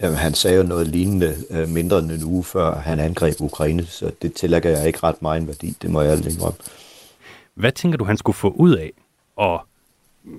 Jamen, 0.00 0.18
han 0.18 0.34
sagde 0.34 0.56
jo 0.56 0.62
noget 0.62 0.86
lignende 0.86 1.34
øh, 1.50 1.68
mindre 1.68 1.98
end 1.98 2.10
en 2.10 2.24
uge 2.24 2.44
før 2.44 2.74
han 2.74 3.00
angreb 3.00 3.34
Ukraine, 3.40 3.86
så 3.86 4.12
det 4.22 4.34
tillægger 4.34 4.70
jeg 4.70 4.86
ikke 4.86 4.98
ret 5.02 5.22
meget 5.22 5.40
en 5.40 5.46
værdi, 5.46 5.76
det 5.82 5.90
må 5.90 6.00
jeg 6.00 6.18
længere 6.18 6.46
om. 6.46 6.54
Hvad 7.54 7.72
tænker 7.72 7.98
du, 7.98 8.04
han 8.04 8.16
skulle 8.16 8.36
få 8.36 8.48
ud 8.48 8.74
af 8.74 8.92
at 9.40 9.60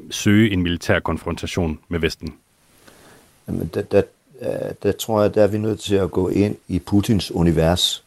søge 0.10 0.52
en 0.52 0.63
militær 0.63 1.00
konfrontation 1.00 1.80
med 1.89 2.00
Vesten? 2.00 2.34
Jamen, 3.48 3.72
der, 3.74 3.82
der, 3.82 4.02
øh, 4.41 4.74
der 4.84 4.91
tror 4.91 5.22
jeg, 5.22 5.36
der 5.36 5.44
er 5.44 5.48
vi 5.48 5.58
nødt 5.58 5.80
til 5.80 5.96
at 5.96 6.12
gå 6.12 6.30
ind 6.30 6.56
i 6.67 6.80
Putins 6.80 7.32
univers 7.32 8.04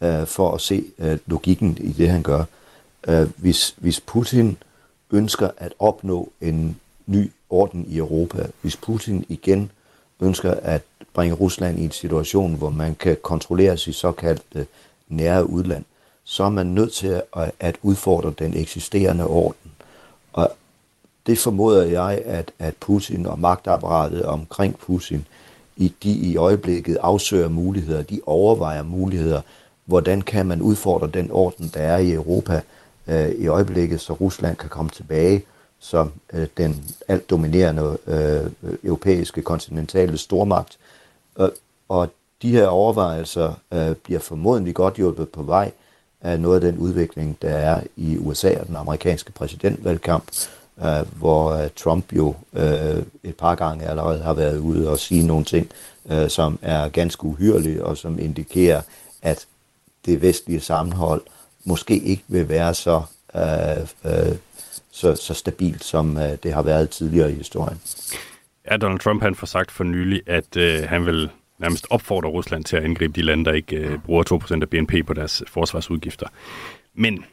øh, 0.00 0.26
for 0.26 0.54
at 0.54 0.60
se 0.60 0.84
øh, 0.98 1.18
logikken 1.26 1.78
i 1.80 1.92
det, 1.92 2.08
han 2.08 2.22
gør. 2.22 2.44
Øh, 3.08 3.28
hvis, 3.36 3.74
hvis 3.76 4.00
Putin 4.00 4.56
ønsker 5.10 5.50
at 5.56 5.74
opnå 5.78 6.32
en 6.40 6.80
ny 7.06 7.30
orden 7.50 7.86
i 7.88 7.96
Europa, 7.96 8.46
hvis 8.60 8.76
Putin 8.76 9.24
igen 9.28 9.70
ønsker 10.20 10.50
at 10.50 10.82
bringe 11.14 11.34
Rusland 11.34 11.78
i 11.78 11.84
en 11.84 11.90
situation, 11.90 12.54
hvor 12.54 12.70
man 12.70 12.94
kan 12.94 13.16
kontrollere 13.22 13.76
sit 13.76 13.94
såkaldte 13.94 14.58
øh, 14.58 14.64
nære 15.08 15.50
udland, 15.50 15.84
så 16.24 16.44
er 16.44 16.50
man 16.50 16.66
nødt 16.66 16.92
til 16.92 17.22
at, 17.36 17.52
at 17.60 17.76
udfordre 17.82 18.34
den 18.38 18.56
eksisterende 18.56 19.26
orden. 19.26 19.67
Det 21.28 21.38
formoder 21.38 21.84
jeg, 21.84 22.22
at, 22.24 22.50
at 22.58 22.74
Putin 22.80 23.26
og 23.26 23.38
magtapparatet 23.38 24.24
omkring 24.24 24.78
Putin, 24.78 25.26
i, 25.76 25.94
de 26.02 26.10
i 26.10 26.36
øjeblikket 26.36 26.96
afsøger 27.00 27.48
muligheder, 27.48 28.02
de 28.02 28.20
overvejer 28.26 28.82
muligheder, 28.82 29.40
hvordan 29.84 30.22
kan 30.22 30.46
man 30.46 30.62
udfordre 30.62 31.06
den 31.06 31.30
orden, 31.30 31.70
der 31.74 31.80
er 31.80 31.98
i 31.98 32.12
Europa 32.12 32.60
øh, 33.06 33.28
i 33.28 33.46
øjeblikket, 33.46 34.00
så 34.00 34.12
Rusland 34.12 34.56
kan 34.56 34.68
komme 34.68 34.90
tilbage 34.90 35.44
som 35.80 36.12
øh, 36.32 36.46
den 36.56 36.84
alt 37.08 37.30
dominerende 37.30 37.98
øh, 38.06 38.74
europæiske 38.84 39.42
kontinentale 39.42 40.18
stormagt. 40.18 40.78
Og, 41.34 41.52
og 41.88 42.08
de 42.42 42.50
her 42.50 42.66
overvejelser 42.66 43.52
øh, 43.72 43.94
bliver 43.94 44.20
formodentlig 44.20 44.74
godt 44.74 44.94
hjulpet 44.94 45.28
på 45.28 45.42
vej 45.42 45.70
af 46.20 46.40
noget 46.40 46.54
af 46.54 46.72
den 46.72 46.78
udvikling, 46.78 47.36
der 47.42 47.50
er 47.50 47.80
i 47.96 48.18
USA 48.18 48.60
og 48.60 48.66
den 48.66 48.76
amerikanske 48.76 49.32
præsidentvalgkamp, 49.32 50.24
øh, 50.84 51.18
hvor 51.18 51.50
øh, 51.50 51.70
Trump 51.76 52.12
jo 52.12 52.34
øh, 52.52 53.02
et 53.22 53.36
par 53.36 53.54
gange 53.54 53.86
allerede 53.86 54.22
har 54.22 54.34
været 54.34 54.58
ude 54.58 54.90
og 54.90 54.98
sige 54.98 55.26
nogle 55.26 55.44
ting, 55.44 55.70
øh, 56.10 56.28
som 56.28 56.58
er 56.62 56.88
ganske 56.88 57.24
uhyrelige, 57.24 57.84
og 57.84 57.96
som 57.96 58.18
indikerer, 58.18 58.82
at 59.22 59.46
det 60.06 60.22
vestlige 60.22 60.60
sammenhold 60.60 61.22
måske 61.64 61.98
ikke 61.98 62.22
vil 62.28 62.48
være 62.48 62.74
så, 62.74 63.02
øh, 63.34 64.12
øh, 64.12 64.36
så, 64.90 65.16
så 65.16 65.34
stabilt, 65.34 65.84
som 65.84 66.16
øh, 66.16 66.36
det 66.42 66.52
har 66.52 66.62
været 66.62 66.90
tidligere 66.90 67.32
i 67.32 67.34
historien. 67.34 67.80
Ja, 68.70 68.76
Donald 68.76 69.00
Trump 69.00 69.22
han 69.22 69.34
får 69.34 69.46
sagt 69.46 69.70
for 69.70 69.84
nylig, 69.84 70.22
at 70.26 70.56
øh, 70.56 70.82
han 70.88 71.06
vil 71.06 71.30
nærmest 71.58 71.86
opfordre 71.90 72.28
Rusland 72.28 72.64
til 72.64 72.76
at 72.76 72.84
angribe 72.84 73.12
de 73.12 73.22
lande, 73.22 73.44
der 73.44 73.52
ikke 73.52 73.76
øh, 73.76 73.98
bruger 73.98 74.40
2% 74.58 74.62
af 74.62 74.68
BNP 74.68 75.06
på 75.06 75.14
deres 75.14 75.42
forsvarsudgifter. 75.46 76.26
Men 76.94 77.24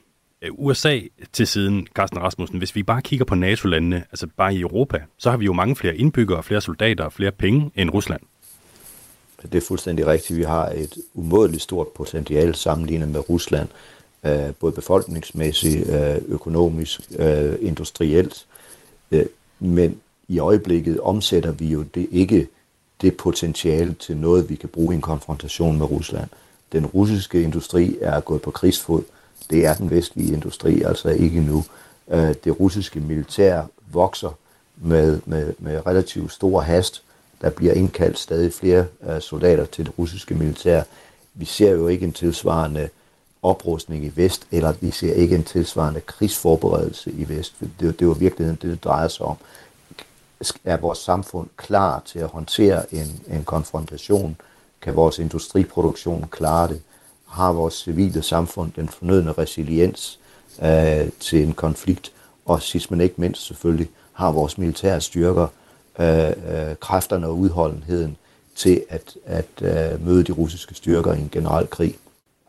Øh, 0.41 0.50
USA 0.54 1.00
til 1.34 1.48
siden, 1.48 1.88
Carsten 1.95 2.19
Rasmussen, 2.19 2.58
hvis 2.58 2.76
vi 2.76 2.84
bare 2.84 3.02
kigger 3.02 3.26
på 3.26 3.36
NATO-landene, 3.36 4.04
altså 4.12 4.28
bare 4.38 4.56
i 4.56 4.60
Europa, 4.60 5.02
så 5.17 5.30
har 5.30 5.38
vi 5.38 5.45
jo 5.45 5.54
mange 5.54 5.76
flere 5.76 5.98
indbyggere, 5.98 6.43
flere 6.43 6.62
soldater 6.62 7.04
og 7.04 7.13
flere 7.13 7.32
penge 7.32 7.71
end 7.76 7.89
Rusland. 7.89 8.21
det 9.41 9.56
er 9.56 9.67
fuldstændig 9.67 10.08
rigtigt. 10.08 10.39
Vi 10.39 10.43
har 10.43 10.69
et 10.69 10.98
umådeligt 11.13 11.63
stort 11.63 11.88
potentiale 11.88 12.56
sammenlignet 12.56 13.10
med 13.10 13.30
Rusland, 13.30 13.67
øh, 14.26 14.54
både 14.60 14.71
befolkningsmæssigt, 14.71 15.89
øh, 15.89 16.17
økonomisk, 16.28 17.02
øh, 17.19 17.56
industrielt. 17.62 18.45
Øh, 19.12 19.26
men 19.60 20.02
i 20.28 20.39
øjeblikket 20.39 21.00
omsætter 21.00 21.52
vi 21.52 21.67
jo 21.67 21.84
det 21.84 22.08
ikke 22.12 22.48
det 23.02 23.17
potentiale 23.17 23.93
til 23.93 24.17
noget, 24.17 24.50
vi 24.50 24.56
kan 24.56 24.69
bruge 24.69 24.93
i 24.93 24.95
en 24.95 25.02
konfrontation 25.02 25.78
med 25.78 25.91
Rusland. 25.91 26.30
Den 26.71 26.86
russiske 26.86 27.41
industri 27.41 27.98
er 28.02 28.19
gået 28.19 28.41
på 28.41 28.52
krigsfod. 28.52 29.04
Det 29.50 29.65
er 29.65 29.74
den 29.74 29.89
vestlige 29.89 30.34
industri 30.34 30.82
altså 30.82 31.10
ikke 31.10 31.41
nu. 31.41 31.63
Øh, 32.08 32.36
det 32.43 32.60
russiske 32.60 33.00
militær 33.00 33.63
vokser 33.91 34.38
med, 34.78 35.19
med, 35.26 35.54
med 35.60 35.88
relativt 35.88 36.32
stor 36.32 36.62
hast. 36.62 37.04
Der 37.41 37.50
bliver 37.50 37.74
indkaldt 37.74 38.19
stadig 38.19 38.54
flere 38.54 38.86
øh, 39.10 39.21
soldater 39.21 39.65
til 39.65 39.86
det 39.86 40.00
russiske 40.00 40.36
militær. 40.36 40.84
Vi 41.34 41.45
ser 41.45 41.71
jo 41.71 41.88
ikke 41.88 42.06
en 42.06 42.13
tilsvarende 42.13 42.89
oprustning 43.41 44.06
i 44.06 44.12
vest, 44.15 44.48
eller 44.52 44.74
vi 44.82 44.91
ser 44.91 45.13
ikke 45.13 45.36
en 45.36 45.43
tilsvarende 45.43 46.02
krigsforberedelse 46.02 47.12
i 47.12 47.30
vest. 47.30 47.56
Det, 47.80 48.00
det 48.00 48.08
er 48.08 48.13
virkeligheden 48.13 48.60
det, 48.62 48.71
det 48.71 48.84
drejer 48.84 49.08
sig 49.08 49.26
om. 49.26 49.38
Er 50.63 50.78
vores 50.78 51.00
samfund 51.00 51.48
klar 51.58 52.02
til 52.06 52.19
at 52.19 52.28
håndtere 52.28 52.93
en, 52.93 53.24
en 53.28 53.43
konfrontation? 53.43 54.36
Kan 54.82 54.95
vores 54.95 55.19
industriproduktion 55.19 56.26
klare 56.32 56.67
det? 56.67 56.82
Har 57.27 57.53
vores 57.53 57.73
civile 57.73 58.21
samfund 58.21 58.71
den 58.75 58.89
fornødne 58.89 59.31
resiliens 59.31 60.19
øh, 60.63 61.11
til 61.19 61.43
en 61.43 61.53
konflikt? 61.53 62.11
Og 62.45 62.61
sidst 62.61 62.91
men 62.91 63.01
ikke 63.01 63.15
mindst 63.17 63.47
selvfølgelig, 63.47 63.89
har 64.13 64.31
vores 64.31 64.57
militære 64.57 65.01
styrker 65.01 65.47
øh, 65.99 66.27
øh, 66.27 66.75
kræfterne 66.79 67.27
og 67.27 67.38
udholdenheden 67.38 68.17
til 68.55 68.83
at, 68.89 69.17
at 69.25 69.61
øh, 69.61 70.05
møde 70.05 70.23
de 70.23 70.31
russiske 70.31 70.75
styrker 70.75 71.13
i 71.13 71.19
en 71.19 71.29
generel 71.31 71.67
krig. 71.67 71.95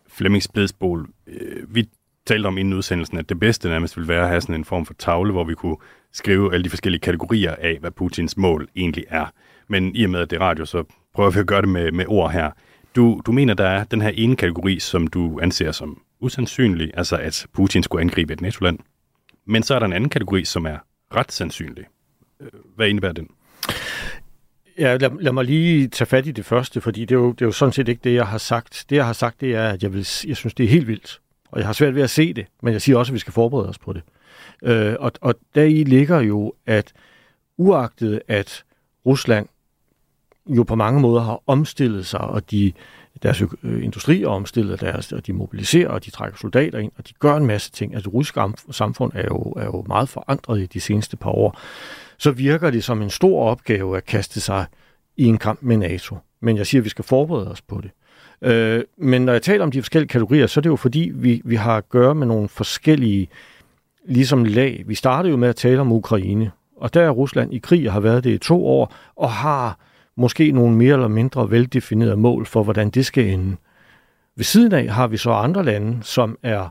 Flemming 0.09 0.43
Splidsbol, 0.43 1.07
øh, 1.27 1.75
vi 1.75 1.89
talte 2.27 2.47
om 2.47 2.59
inden 2.59 2.75
udsendelsen, 2.75 3.19
at 3.19 3.29
det 3.29 3.41
bedste 3.41 3.69
nærmest 3.69 3.97
ville 3.97 4.09
være 4.09 4.23
at 4.23 4.29
have 4.29 4.41
sådan 4.41 4.55
en 4.55 4.65
form 4.65 4.87
for 4.87 4.95
tavle, 4.95 5.33
hvor 5.33 5.45
vi 5.45 5.55
kunne 5.55 5.77
skrive 6.13 6.55
alle 6.55 6.65
de 6.65 6.71
forskellige 6.71 7.01
kategorier 7.01 7.55
af, 7.59 7.77
hvad 7.81 7.91
Putins 7.91 8.37
mål 8.37 8.69
egentlig 8.77 9.05
er. 9.09 9.27
Men 9.69 9.97
i 9.97 10.05
og 10.05 10.11
med, 10.11 10.21
at 10.21 10.31
det 10.31 10.37
er 10.37 10.41
radio, 10.41 10.65
så 10.65 10.85
prøver 11.15 11.31
vi 11.31 11.41
at 11.41 11.47
gøre 11.47 11.61
det 11.61 11.69
med, 11.69 11.93
med 11.93 12.05
ord 12.09 12.33
her. 12.33 12.51
Du, 12.97 13.21
du 13.27 13.33
mener, 13.33 13.55
der 13.55 13.67
er 13.67 13.85
den 13.85 14.01
her 14.01 14.09
ene 14.09 14.37
kategori, 14.37 14.79
som 14.79 15.07
du 15.07 15.41
anser 15.41 15.73
som 15.73 16.03
usandsynlig, 16.21 16.91
altså 16.95 17.17
at 17.17 17.47
Putin 17.53 17.83
skulle 17.83 18.01
angribe 18.01 18.33
et 18.33 18.41
NATO-land. 18.41 18.79
Men 19.45 19.63
så 19.63 19.75
er 19.75 19.79
der 19.79 19.87
en 19.87 19.93
anden 19.93 20.11
kategori, 20.11 20.45
som 20.45 20.67
er 20.67 20.79
ret 21.15 21.33
sandsynlig. 21.33 21.85
Øh, 22.41 22.49
hvad 22.77 22.89
indebærer 22.89 23.13
den? 23.13 23.29
Ja, 24.79 24.97
lad, 24.97 25.11
lad 25.21 25.33
mig 25.33 25.45
lige 25.45 25.89
tage 25.89 26.07
fat 26.07 26.27
i 26.27 26.31
det 26.31 26.45
første, 26.45 26.81
fordi 26.81 27.01
det 27.01 27.15
er, 27.15 27.19
jo, 27.19 27.33
det 27.33 27.43
er 27.43 27.47
jo 27.47 27.53
sådan 27.53 27.73
set 27.73 27.89
ikke 27.89 28.01
det, 28.05 28.15
jeg 28.15 28.27
har 28.27 28.39
sagt. 28.39 28.85
Det, 28.91 28.97
jeg 28.97 29.07
har 29.07 29.13
sagt, 29.13 29.41
det 29.41 29.55
er, 29.55 29.69
at 29.69 29.83
jeg, 29.83 29.93
vil, 29.93 30.09
jeg 30.27 30.37
synes, 30.37 30.55
det 30.55 30.65
er 30.65 30.69
helt 30.69 30.89
vildt. 30.89 31.21
Og 31.51 31.59
jeg 31.59 31.67
har 31.67 31.73
svært 31.73 31.95
ved 31.95 32.03
at 32.03 32.11
se 32.11 32.33
det, 32.33 32.47
men 32.63 32.73
jeg 32.73 32.83
siger 32.83 32.99
også, 32.99 33.11
at 33.11 33.15
vi 33.15 33.19
skal 33.19 33.33
forberede 33.33 33.69
os 33.69 33.79
på 33.79 33.93
det. 33.93 34.03
Øh, 34.63 34.95
og, 34.99 35.13
og 35.21 35.35
deri 35.55 35.85
ligger 35.85 36.21
jo, 36.21 36.53
at 36.67 36.93
uagtet 37.57 38.21
at 38.29 38.65
Rusland 39.07 39.49
jo 40.49 40.63
på 40.63 40.75
mange 40.75 41.01
måder 41.01 41.21
har 41.23 41.43
omstillet 41.47 42.07
sig, 42.07 42.21
og 42.21 42.51
de, 42.51 42.73
deres 43.23 43.43
industri 43.65 44.23
er 44.23 44.29
omstillet, 44.29 44.81
deres, 44.81 45.13
og 45.13 45.27
de 45.27 45.33
mobiliserer, 45.33 45.89
og 45.89 46.05
de 46.05 46.11
trækker 46.11 46.39
soldater 46.39 46.79
ind, 46.79 46.93
og 46.99 47.09
de 47.09 47.13
gør 47.19 47.37
en 47.37 47.47
masse 47.47 47.71
ting. 47.71 47.95
Altså 47.95 48.09
det 48.11 48.15
russiske 48.15 48.41
samfund 48.71 49.13
er 49.15 49.25
jo, 49.25 49.39
er 49.39 49.65
jo 49.65 49.85
meget 49.89 50.09
forandret 50.09 50.61
i 50.61 50.67
de 50.67 50.81
seneste 50.81 51.17
par 51.17 51.31
år. 51.31 51.59
Så 52.19 52.31
virker 52.31 52.71
det 52.71 52.85
som 52.85 53.03
en 53.03 53.11
stor 53.11 53.51
opgave 53.51 53.97
at 53.97 54.05
kaste 54.05 54.41
sig 54.41 54.67
i 55.17 55.25
en 55.25 55.39
kamp 55.39 55.63
med 55.63 55.77
NATO. 55.77 56.17
Men 56.41 56.57
jeg 56.57 56.67
siger, 56.67 56.81
at 56.81 56.85
vi 56.85 56.91
skal 56.91 57.05
forberede 57.05 57.51
os 57.51 57.63
på 57.63 57.81
det. 57.83 57.91
Øh, 58.43 58.85
men 58.99 59.23
når 59.23 59.33
jeg 59.33 59.43
taler 59.43 59.65
om 59.65 59.71
de 59.71 59.83
forskellige 59.83 60.09
kategorier, 60.09 60.47
så 60.47 60.61
er 60.61 60.63
det 60.63 60.71
jo 60.71 60.77
fordi, 60.77 61.11
vi, 61.15 61.43
vi 61.45 61.55
har 61.55 61.77
at 61.77 61.89
gøre 61.89 62.15
med 62.15 62.27
nogle 62.27 62.49
forskellige 62.49 63.29
ligesom 64.09 64.45
lag. 64.45 64.85
Vi 64.87 64.95
startede 64.95 65.31
jo 65.31 65.37
med 65.37 65.49
at 65.49 65.57
tale 65.57 65.81
om 65.81 65.93
Ukraine, 65.93 66.51
og 66.77 66.95
der 66.95 67.03
er 67.03 67.11
Rusland 67.11 67.55
i 67.55 67.59
krig 67.59 67.87
og 67.87 67.93
har 67.93 68.01
været 68.01 68.25
det 68.25 68.31
i 68.31 68.39
to 68.39 68.67
år, 68.67 68.95
og 69.17 69.33
har 69.33 69.79
måske 70.17 70.53
nogle 70.53 70.77
mere 70.77 70.93
eller 70.93 71.09
mindre 71.09 71.51
veldefinerede 71.51 72.17
mål 72.17 72.47
for, 72.47 72.63
hvordan 72.63 72.91
det 72.91 73.07
skal 73.07 73.25
ende. 73.25 73.57
Ved 74.37 74.45
siden 74.45 74.73
af 74.73 74.89
har 74.89 75.07
vi 75.07 75.17
så 75.17 75.31
andre 75.31 75.65
lande, 75.65 75.99
som 76.03 76.39
er 76.43 76.69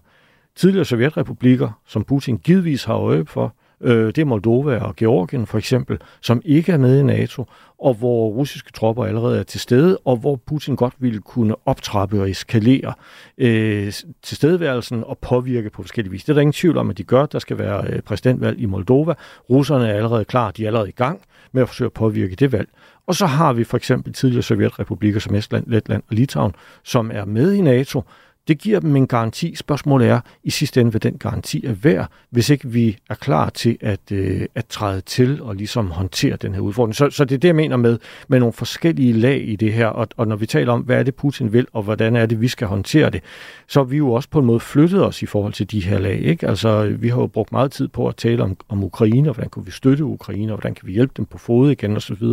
tidligere 0.55 0.85
sovjetrepublikker, 0.85 1.79
som 1.87 2.03
Putin 2.03 2.37
givetvis 2.37 2.83
har 2.83 2.95
øje 2.95 3.25
for, 3.25 3.55
øh, 3.81 4.07
det 4.07 4.17
er 4.17 4.25
Moldova 4.25 4.77
og 4.77 4.95
Georgien 4.95 5.47
for 5.47 5.57
eksempel, 5.57 5.97
som 6.21 6.41
ikke 6.45 6.71
er 6.71 6.77
med 6.77 6.99
i 6.99 7.03
NATO, 7.03 7.45
og 7.79 7.93
hvor 7.93 8.29
russiske 8.29 8.71
tropper 8.71 9.05
allerede 9.05 9.39
er 9.39 9.43
til 9.43 9.59
stede, 9.59 9.97
og 10.05 10.17
hvor 10.17 10.35
Putin 10.35 10.75
godt 10.75 10.93
ville 10.99 11.19
kunne 11.19 11.55
optrappe 11.65 12.21
og 12.21 12.29
eskalere 12.29 12.93
øh, 13.37 13.93
tilstedeværelsen 14.21 15.03
og 15.03 15.17
påvirke 15.17 15.69
på 15.69 15.81
forskellige 15.81 16.11
vis. 16.11 16.23
Det 16.23 16.29
er 16.29 16.33
der 16.33 16.41
ingen 16.41 16.53
tvivl 16.53 16.77
om, 16.77 16.89
at 16.89 16.97
de 16.97 17.03
gør. 17.03 17.25
Der 17.25 17.39
skal 17.39 17.57
være 17.57 17.87
øh, 17.87 18.01
præsidentvalg 18.01 18.59
i 18.59 18.65
Moldova. 18.65 19.13
Russerne 19.49 19.87
er 19.87 19.93
allerede 19.93 20.25
klar, 20.25 20.51
de 20.51 20.63
er 20.63 20.67
allerede 20.67 20.89
i 20.89 20.91
gang 20.91 21.21
med 21.51 21.61
at 21.61 21.67
forsøge 21.67 21.85
at 21.85 21.93
påvirke 21.93 22.35
det 22.35 22.51
valg. 22.51 22.69
Og 23.07 23.15
så 23.15 23.25
har 23.25 23.53
vi 23.53 23.63
for 23.63 23.77
eksempel 23.77 24.13
tidligere 24.13 24.43
sovjetrepublikker 24.43 25.19
som 25.19 25.35
Estland, 25.35 25.67
Letland 25.67 26.03
og 26.09 26.15
Litauen, 26.15 26.55
som 26.83 27.11
er 27.13 27.25
med 27.25 27.53
i 27.53 27.61
NATO, 27.61 28.03
det 28.47 28.57
giver 28.57 28.79
dem 28.79 28.95
en 28.95 29.07
garanti. 29.07 29.55
Spørgsmålet 29.55 30.07
er 30.07 30.19
i 30.43 30.49
sidste 30.49 30.81
ende, 30.81 30.91
hvad 30.91 30.99
den 30.99 31.17
garanti 31.17 31.65
er 31.65 31.73
værd, 31.73 32.09
hvis 32.29 32.49
ikke 32.49 32.69
vi 32.69 32.97
er 33.09 33.15
klar 33.15 33.49
til 33.49 33.77
at, 33.81 34.11
øh, 34.11 34.41
at 34.55 34.65
træde 34.65 35.01
til 35.01 35.41
og 35.41 35.55
ligesom 35.55 35.91
håndtere 35.91 36.35
den 36.35 36.53
her 36.53 36.61
udfordring. 36.61 36.95
Så, 36.95 37.09
så 37.09 37.25
det 37.25 37.35
er 37.35 37.39
det, 37.39 37.47
jeg 37.47 37.55
mener 37.55 37.77
med, 37.77 37.97
med 38.27 38.39
nogle 38.39 38.53
forskellige 38.53 39.13
lag 39.13 39.47
i 39.47 39.55
det 39.55 39.73
her. 39.73 39.87
Og, 39.87 40.07
og 40.17 40.27
når 40.27 40.35
vi 40.35 40.45
taler 40.45 40.73
om, 40.73 40.81
hvad 40.81 40.99
er 40.99 41.03
det, 41.03 41.15
Putin 41.15 41.53
vil, 41.53 41.67
og 41.73 41.83
hvordan 41.83 42.15
er 42.15 42.25
det, 42.25 42.41
vi 42.41 42.47
skal 42.47 42.67
håndtere 42.67 43.09
det, 43.09 43.21
så 43.67 43.79
har 43.79 43.85
vi 43.85 43.97
jo 43.97 44.11
også 44.11 44.29
på 44.29 44.39
en 44.39 44.45
måde 44.45 44.59
flyttet 44.59 45.05
os 45.05 45.21
i 45.21 45.25
forhold 45.25 45.53
til 45.53 45.71
de 45.71 45.79
her 45.79 45.99
lag. 45.99 46.21
Ikke? 46.21 46.47
Altså, 46.47 46.95
vi 46.99 47.09
har 47.09 47.21
jo 47.21 47.27
brugt 47.27 47.51
meget 47.51 47.71
tid 47.71 47.87
på 47.87 48.07
at 48.07 48.15
tale 48.15 48.43
om, 48.43 48.57
om 48.69 48.83
Ukraine, 48.83 49.29
og 49.29 49.33
hvordan 49.33 49.49
kan 49.49 49.65
vi 49.65 49.71
støtte 49.71 50.05
Ukraine, 50.05 50.51
og 50.51 50.55
hvordan 50.55 50.75
kan 50.75 50.87
vi 50.87 50.93
hjælpe 50.93 51.13
dem 51.17 51.25
på 51.25 51.37
fod 51.37 51.71
igen 51.71 51.95
osv. 51.95 52.23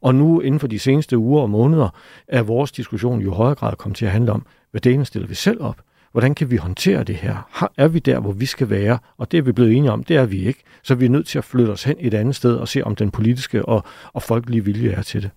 Og 0.00 0.14
nu 0.14 0.40
inden 0.40 0.60
for 0.60 0.66
de 0.66 0.78
seneste 0.78 1.18
uger 1.18 1.42
og 1.42 1.50
måneder 1.50 1.88
er 2.28 2.42
vores 2.42 2.72
diskussion 2.72 3.20
jo 3.20 3.32
i 3.32 3.36
højere 3.36 3.54
grad 3.54 3.76
kommet 3.76 3.96
til 3.96 4.06
at 4.06 4.12
handle 4.12 4.32
om, 4.32 4.46
hvad 4.74 4.80
delen 4.80 5.04
stiller 5.04 5.28
vi 5.28 5.34
selv 5.34 5.62
op? 5.62 5.80
Hvordan 6.12 6.34
kan 6.34 6.50
vi 6.50 6.56
håndtere 6.56 7.04
det 7.04 7.16
her? 7.16 7.68
Er 7.76 7.88
vi 7.88 7.98
der, 7.98 8.20
hvor 8.20 8.32
vi 8.32 8.46
skal 8.46 8.70
være? 8.70 8.98
Og 9.16 9.32
det 9.32 9.38
er 9.38 9.42
vi 9.42 9.52
blevet 9.52 9.72
enige 9.72 9.92
om, 9.92 10.04
det 10.04 10.16
er 10.16 10.26
vi 10.26 10.46
ikke. 10.46 10.62
Så 10.82 10.94
vi 10.94 11.04
er 11.04 11.08
nødt 11.08 11.26
til 11.26 11.38
at 11.38 11.44
flytte 11.44 11.70
os 11.70 11.84
hen 11.84 11.96
et 11.98 12.14
andet 12.14 12.36
sted 12.36 12.56
og 12.56 12.68
se, 12.68 12.84
om 12.84 12.96
den 12.96 13.10
politiske 13.10 13.64
og, 13.64 13.84
og 14.12 14.22
folkelige 14.22 14.64
vilje 14.64 14.90
er 14.90 15.02
til 15.02 15.22
det. 15.22 15.30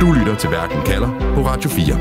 Du 0.00 0.12
lytter 0.12 0.36
til 0.38 0.50
Verden 0.50 0.82
kalder 0.86 1.34
på 1.34 1.40
Radio 1.46 1.70
4. 1.70 1.96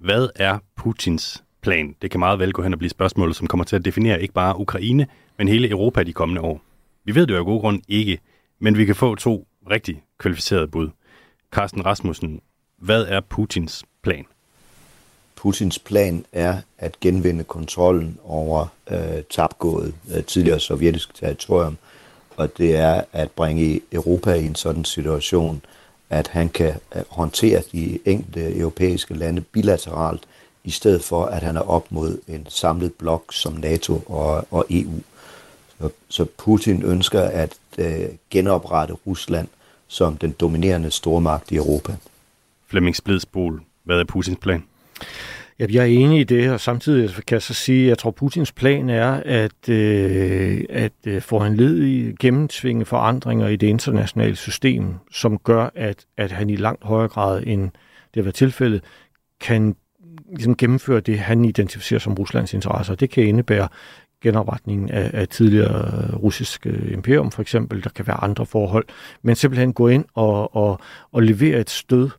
Hvad 0.00 0.28
er 0.36 0.58
Putins 0.76 1.44
plan? 1.62 1.94
Det 2.02 2.10
kan 2.10 2.20
meget 2.20 2.38
vel 2.38 2.52
gå 2.52 2.62
hen 2.62 2.72
og 2.72 2.78
blive 2.78 2.90
spørgsmålet, 2.90 3.36
som 3.36 3.46
kommer 3.46 3.64
til 3.64 3.76
at 3.76 3.84
definere 3.84 4.22
ikke 4.22 4.34
bare 4.34 4.60
Ukraine, 4.60 5.06
men 5.38 5.48
hele 5.48 5.70
Europa 5.70 6.02
de 6.02 6.12
kommende 6.12 6.40
år. 6.40 6.60
Vi 7.04 7.14
ved 7.14 7.26
det 7.26 7.34
jo 7.34 7.38
af 7.38 7.44
god 7.44 7.60
grund 7.60 7.82
ikke, 7.88 8.18
men 8.60 8.78
vi 8.78 8.84
kan 8.84 8.94
få 8.94 9.14
to 9.14 9.46
rigtig 9.70 10.02
kvalificeret 10.18 10.70
bud. 10.70 10.88
Carsten 11.52 11.86
Rasmussen, 11.86 12.40
hvad 12.78 13.04
er 13.04 13.20
Putins 13.20 13.84
plan? 14.02 14.24
Putins 15.36 15.78
plan 15.78 16.24
er 16.32 16.60
at 16.78 17.00
genvinde 17.00 17.44
kontrollen 17.44 18.18
over 18.24 18.66
øh, 18.90 19.22
tabgået 19.30 19.94
øh, 20.14 20.24
tidligere 20.24 20.60
sovjetisk 20.60 21.14
territorium, 21.14 21.76
og 22.36 22.58
det 22.58 22.76
er 22.76 23.02
at 23.12 23.30
bringe 23.30 23.80
Europa 23.92 24.32
i 24.34 24.46
en 24.46 24.54
sådan 24.54 24.84
situation, 24.84 25.64
at 26.10 26.28
han 26.28 26.48
kan 26.48 26.74
øh, 26.96 27.02
håndtere 27.08 27.62
de 27.72 27.98
enkelte 28.04 28.56
europæiske 28.56 29.14
lande 29.14 29.40
bilateralt, 29.40 30.22
i 30.64 30.70
stedet 30.70 31.04
for 31.04 31.24
at 31.24 31.42
han 31.42 31.56
er 31.56 31.60
op 31.60 31.92
mod 31.92 32.18
en 32.28 32.46
samlet 32.48 32.94
blok 32.94 33.24
som 33.32 33.52
NATO 33.52 34.02
og, 34.06 34.46
og 34.50 34.66
EU. 34.70 35.00
Så, 36.08 36.24
Putin 36.24 36.82
ønsker 36.82 37.20
at 37.20 37.56
øh, 37.78 38.04
genoprette 38.30 38.94
Rusland 38.94 39.48
som 39.88 40.16
den 40.16 40.30
dominerende 40.40 40.90
stormagt 40.90 41.52
i 41.52 41.56
Europa. 41.56 41.92
Flemming 42.66 42.96
Splidsbol, 42.96 43.62
hvad 43.84 44.00
er 44.00 44.04
Putins 44.04 44.38
plan? 44.38 44.64
Ja, 45.58 45.66
jeg 45.70 45.80
er 45.80 45.86
enig 45.86 46.20
i 46.20 46.24
det, 46.24 46.50
og 46.50 46.60
samtidig 46.60 47.10
kan 47.14 47.34
jeg 47.34 47.42
så 47.42 47.54
sige, 47.54 47.82
at 47.82 47.88
jeg 47.88 47.98
tror, 47.98 48.10
at 48.10 48.14
Putins 48.14 48.52
plan 48.52 48.90
er 48.90 49.22
at, 49.24 49.68
øh, 49.68 50.64
at 50.70 50.92
øh, 51.06 51.22
få 51.22 51.44
en 51.44 51.56
led 51.56 51.82
i 51.82 52.12
gennemtvinge 52.20 52.84
forandringer 52.84 53.48
i 53.48 53.56
det 53.56 53.66
internationale 53.66 54.36
system, 54.36 54.94
som 55.12 55.38
gør, 55.38 55.70
at, 55.74 56.04
at 56.16 56.32
han 56.32 56.50
i 56.50 56.56
langt 56.56 56.84
højere 56.84 57.08
grad 57.08 57.42
end 57.46 57.62
det 58.14 58.20
har 58.20 58.22
været 58.22 58.34
tilfældet, 58.34 58.82
kan 59.40 59.76
ligesom 60.28 60.56
gennemføre 60.56 61.00
det, 61.00 61.18
han 61.18 61.44
identificerer 61.44 62.00
som 62.00 62.14
Ruslands 62.14 62.54
interesser. 62.54 62.94
Det 62.94 63.10
kan 63.10 63.24
indebære 63.24 63.68
genopretningen 64.22 64.90
af, 64.90 65.10
af 65.12 65.28
tidligere 65.28 66.16
russisk 66.16 66.66
øh, 66.66 66.92
imperium 66.92 67.30
for 67.30 67.42
eksempel. 67.42 67.84
Der 67.84 67.90
kan 67.90 68.06
være 68.06 68.24
andre 68.24 68.46
forhold. 68.46 68.84
Men 69.22 69.36
simpelthen 69.36 69.72
gå 69.72 69.88
ind 69.88 70.04
og, 70.14 70.56
og, 70.56 70.80
og 71.12 71.22
levere 71.22 71.60
et 71.60 71.70
stød 71.70 72.10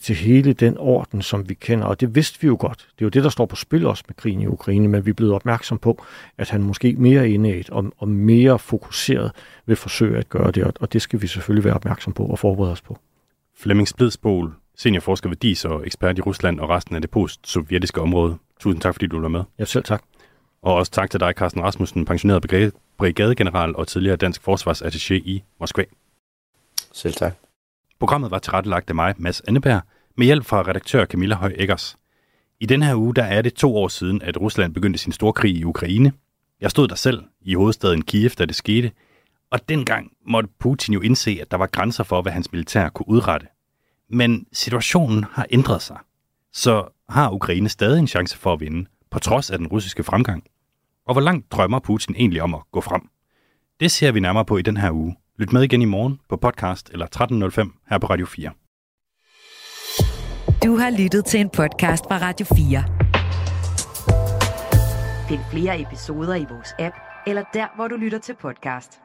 til 0.00 0.16
hele 0.16 0.52
den 0.52 0.78
orden, 0.78 1.22
som 1.22 1.48
vi 1.48 1.54
kender. 1.54 1.86
Og 1.86 2.00
det 2.00 2.14
vidste 2.14 2.40
vi 2.40 2.46
jo 2.46 2.56
godt. 2.60 2.78
Det 2.78 3.04
er 3.04 3.06
jo 3.06 3.08
det, 3.08 3.24
der 3.24 3.30
står 3.30 3.46
på 3.46 3.56
spil 3.56 3.86
også 3.86 4.04
med 4.08 4.14
krigen 4.14 4.40
i 4.40 4.46
Ukraine, 4.46 4.88
men 4.88 5.06
vi 5.06 5.10
er 5.10 5.14
blevet 5.14 5.34
opmærksom 5.34 5.78
på, 5.78 6.04
at 6.38 6.50
han 6.50 6.62
måske 6.62 6.94
mere 6.98 7.30
indet 7.30 7.70
og, 7.70 7.92
og 7.98 8.08
mere 8.08 8.58
fokuseret 8.58 9.32
vil 9.66 9.76
forsøge 9.76 10.18
at 10.18 10.28
gøre 10.28 10.50
det, 10.50 10.78
og 10.80 10.92
det 10.92 11.02
skal 11.02 11.22
vi 11.22 11.26
selvfølgelig 11.26 11.64
være 11.64 11.74
opmærksom 11.74 12.12
på 12.12 12.24
og 12.24 12.38
forberede 12.38 12.72
os 12.72 12.80
på. 12.80 12.98
Flemming 13.58 13.88
Splidsbol, 13.88 14.52
seniorforsker 14.76 15.28
ved 15.28 15.36
DIS 15.36 15.64
og 15.64 15.86
ekspert 15.86 16.18
i 16.18 16.20
Rusland 16.20 16.60
og 16.60 16.68
resten 16.68 16.94
af 16.94 17.00
det 17.00 17.10
post-sovjetiske 17.10 18.00
område. 18.00 18.36
Tusind 18.60 18.80
tak, 18.80 18.94
fordi 18.94 19.06
du 19.06 19.20
var 19.20 19.28
med. 19.28 19.42
Ja, 19.58 19.64
selv 19.64 19.84
tak. 19.84 20.02
Og 20.66 20.74
også 20.74 20.92
tak 20.92 21.10
til 21.10 21.20
dig, 21.20 21.34
Carsten 21.36 21.62
Rasmussen, 21.62 22.04
pensioneret 22.04 22.72
brigadegeneral 22.98 23.76
og 23.76 23.88
tidligere 23.88 24.16
dansk 24.16 24.48
forsvarsattaché 24.48 25.14
i 25.14 25.42
Moskva. 25.60 25.84
Selv 26.92 27.14
tak. 27.14 27.34
Programmet 27.98 28.30
var 28.30 28.38
tilrettelagt 28.38 28.88
af 28.88 28.94
mig, 28.94 29.14
Mads 29.16 29.40
Anneberg, 29.40 29.80
med 30.16 30.26
hjælp 30.26 30.44
fra 30.44 30.62
redaktør 30.62 31.04
Camilla 31.04 31.34
Høj 31.34 31.52
Eggers. 31.58 31.96
I 32.60 32.66
den 32.66 32.82
her 32.82 32.94
uge 32.94 33.14
der 33.14 33.22
er 33.22 33.42
det 33.42 33.54
to 33.54 33.76
år 33.76 33.88
siden, 33.88 34.22
at 34.22 34.40
Rusland 34.40 34.74
begyndte 34.74 34.98
sin 34.98 35.12
store 35.12 35.32
krig 35.32 35.56
i 35.56 35.64
Ukraine. 35.64 36.12
Jeg 36.60 36.70
stod 36.70 36.88
der 36.88 36.94
selv 36.94 37.22
i 37.40 37.54
hovedstaden 37.54 38.02
Kiev, 38.02 38.30
da 38.30 38.44
det 38.44 38.56
skete, 38.56 38.92
og 39.50 39.68
dengang 39.68 40.10
måtte 40.28 40.50
Putin 40.58 40.94
jo 40.94 41.00
indse, 41.00 41.38
at 41.40 41.50
der 41.50 41.56
var 41.56 41.66
grænser 41.66 42.04
for, 42.04 42.22
hvad 42.22 42.32
hans 42.32 42.52
militær 42.52 42.88
kunne 42.88 43.08
udrette. 43.08 43.46
Men 44.10 44.46
situationen 44.52 45.24
har 45.24 45.46
ændret 45.50 45.82
sig. 45.82 45.98
Så 46.52 46.88
har 47.08 47.30
Ukraine 47.30 47.68
stadig 47.68 47.98
en 47.98 48.08
chance 48.08 48.38
for 48.38 48.52
at 48.52 48.60
vinde, 48.60 48.86
på 49.10 49.18
trods 49.18 49.50
af 49.50 49.58
den 49.58 49.66
russiske 49.66 50.04
fremgang. 50.04 50.44
Og 51.06 51.14
hvor 51.14 51.20
langt 51.20 51.52
drømmer 51.52 51.78
Putin 51.78 52.14
egentlig 52.18 52.42
om 52.42 52.54
at 52.54 52.60
gå 52.72 52.80
frem? 52.80 53.00
Det 53.80 53.90
ser 53.90 54.12
vi 54.12 54.20
nærmere 54.20 54.44
på 54.44 54.56
i 54.56 54.62
den 54.62 54.76
her 54.76 54.90
uge. 54.90 55.16
Lyt 55.38 55.52
med 55.52 55.62
igen 55.62 55.82
i 55.82 55.84
morgen 55.84 56.20
på 56.28 56.36
podcast 56.36 56.90
eller 56.90 57.06
13.05 57.16 57.86
her 57.90 57.98
på 57.98 58.06
Radio 58.06 58.26
4. 58.26 58.50
Du 60.64 60.76
har 60.76 60.90
lyttet 61.02 61.24
til 61.24 61.40
en 61.40 61.50
podcast 61.50 62.04
fra 62.04 62.18
Radio 62.18 62.46
4. 62.46 62.84
Find 65.28 65.40
flere 65.50 65.80
episoder 65.80 66.34
i 66.34 66.46
vores 66.50 66.74
app, 66.78 66.94
eller 67.26 67.42
der, 67.54 67.66
hvor 67.76 67.88
du 67.88 67.96
lytter 67.96 68.18
til 68.18 68.34
podcast. 68.40 69.00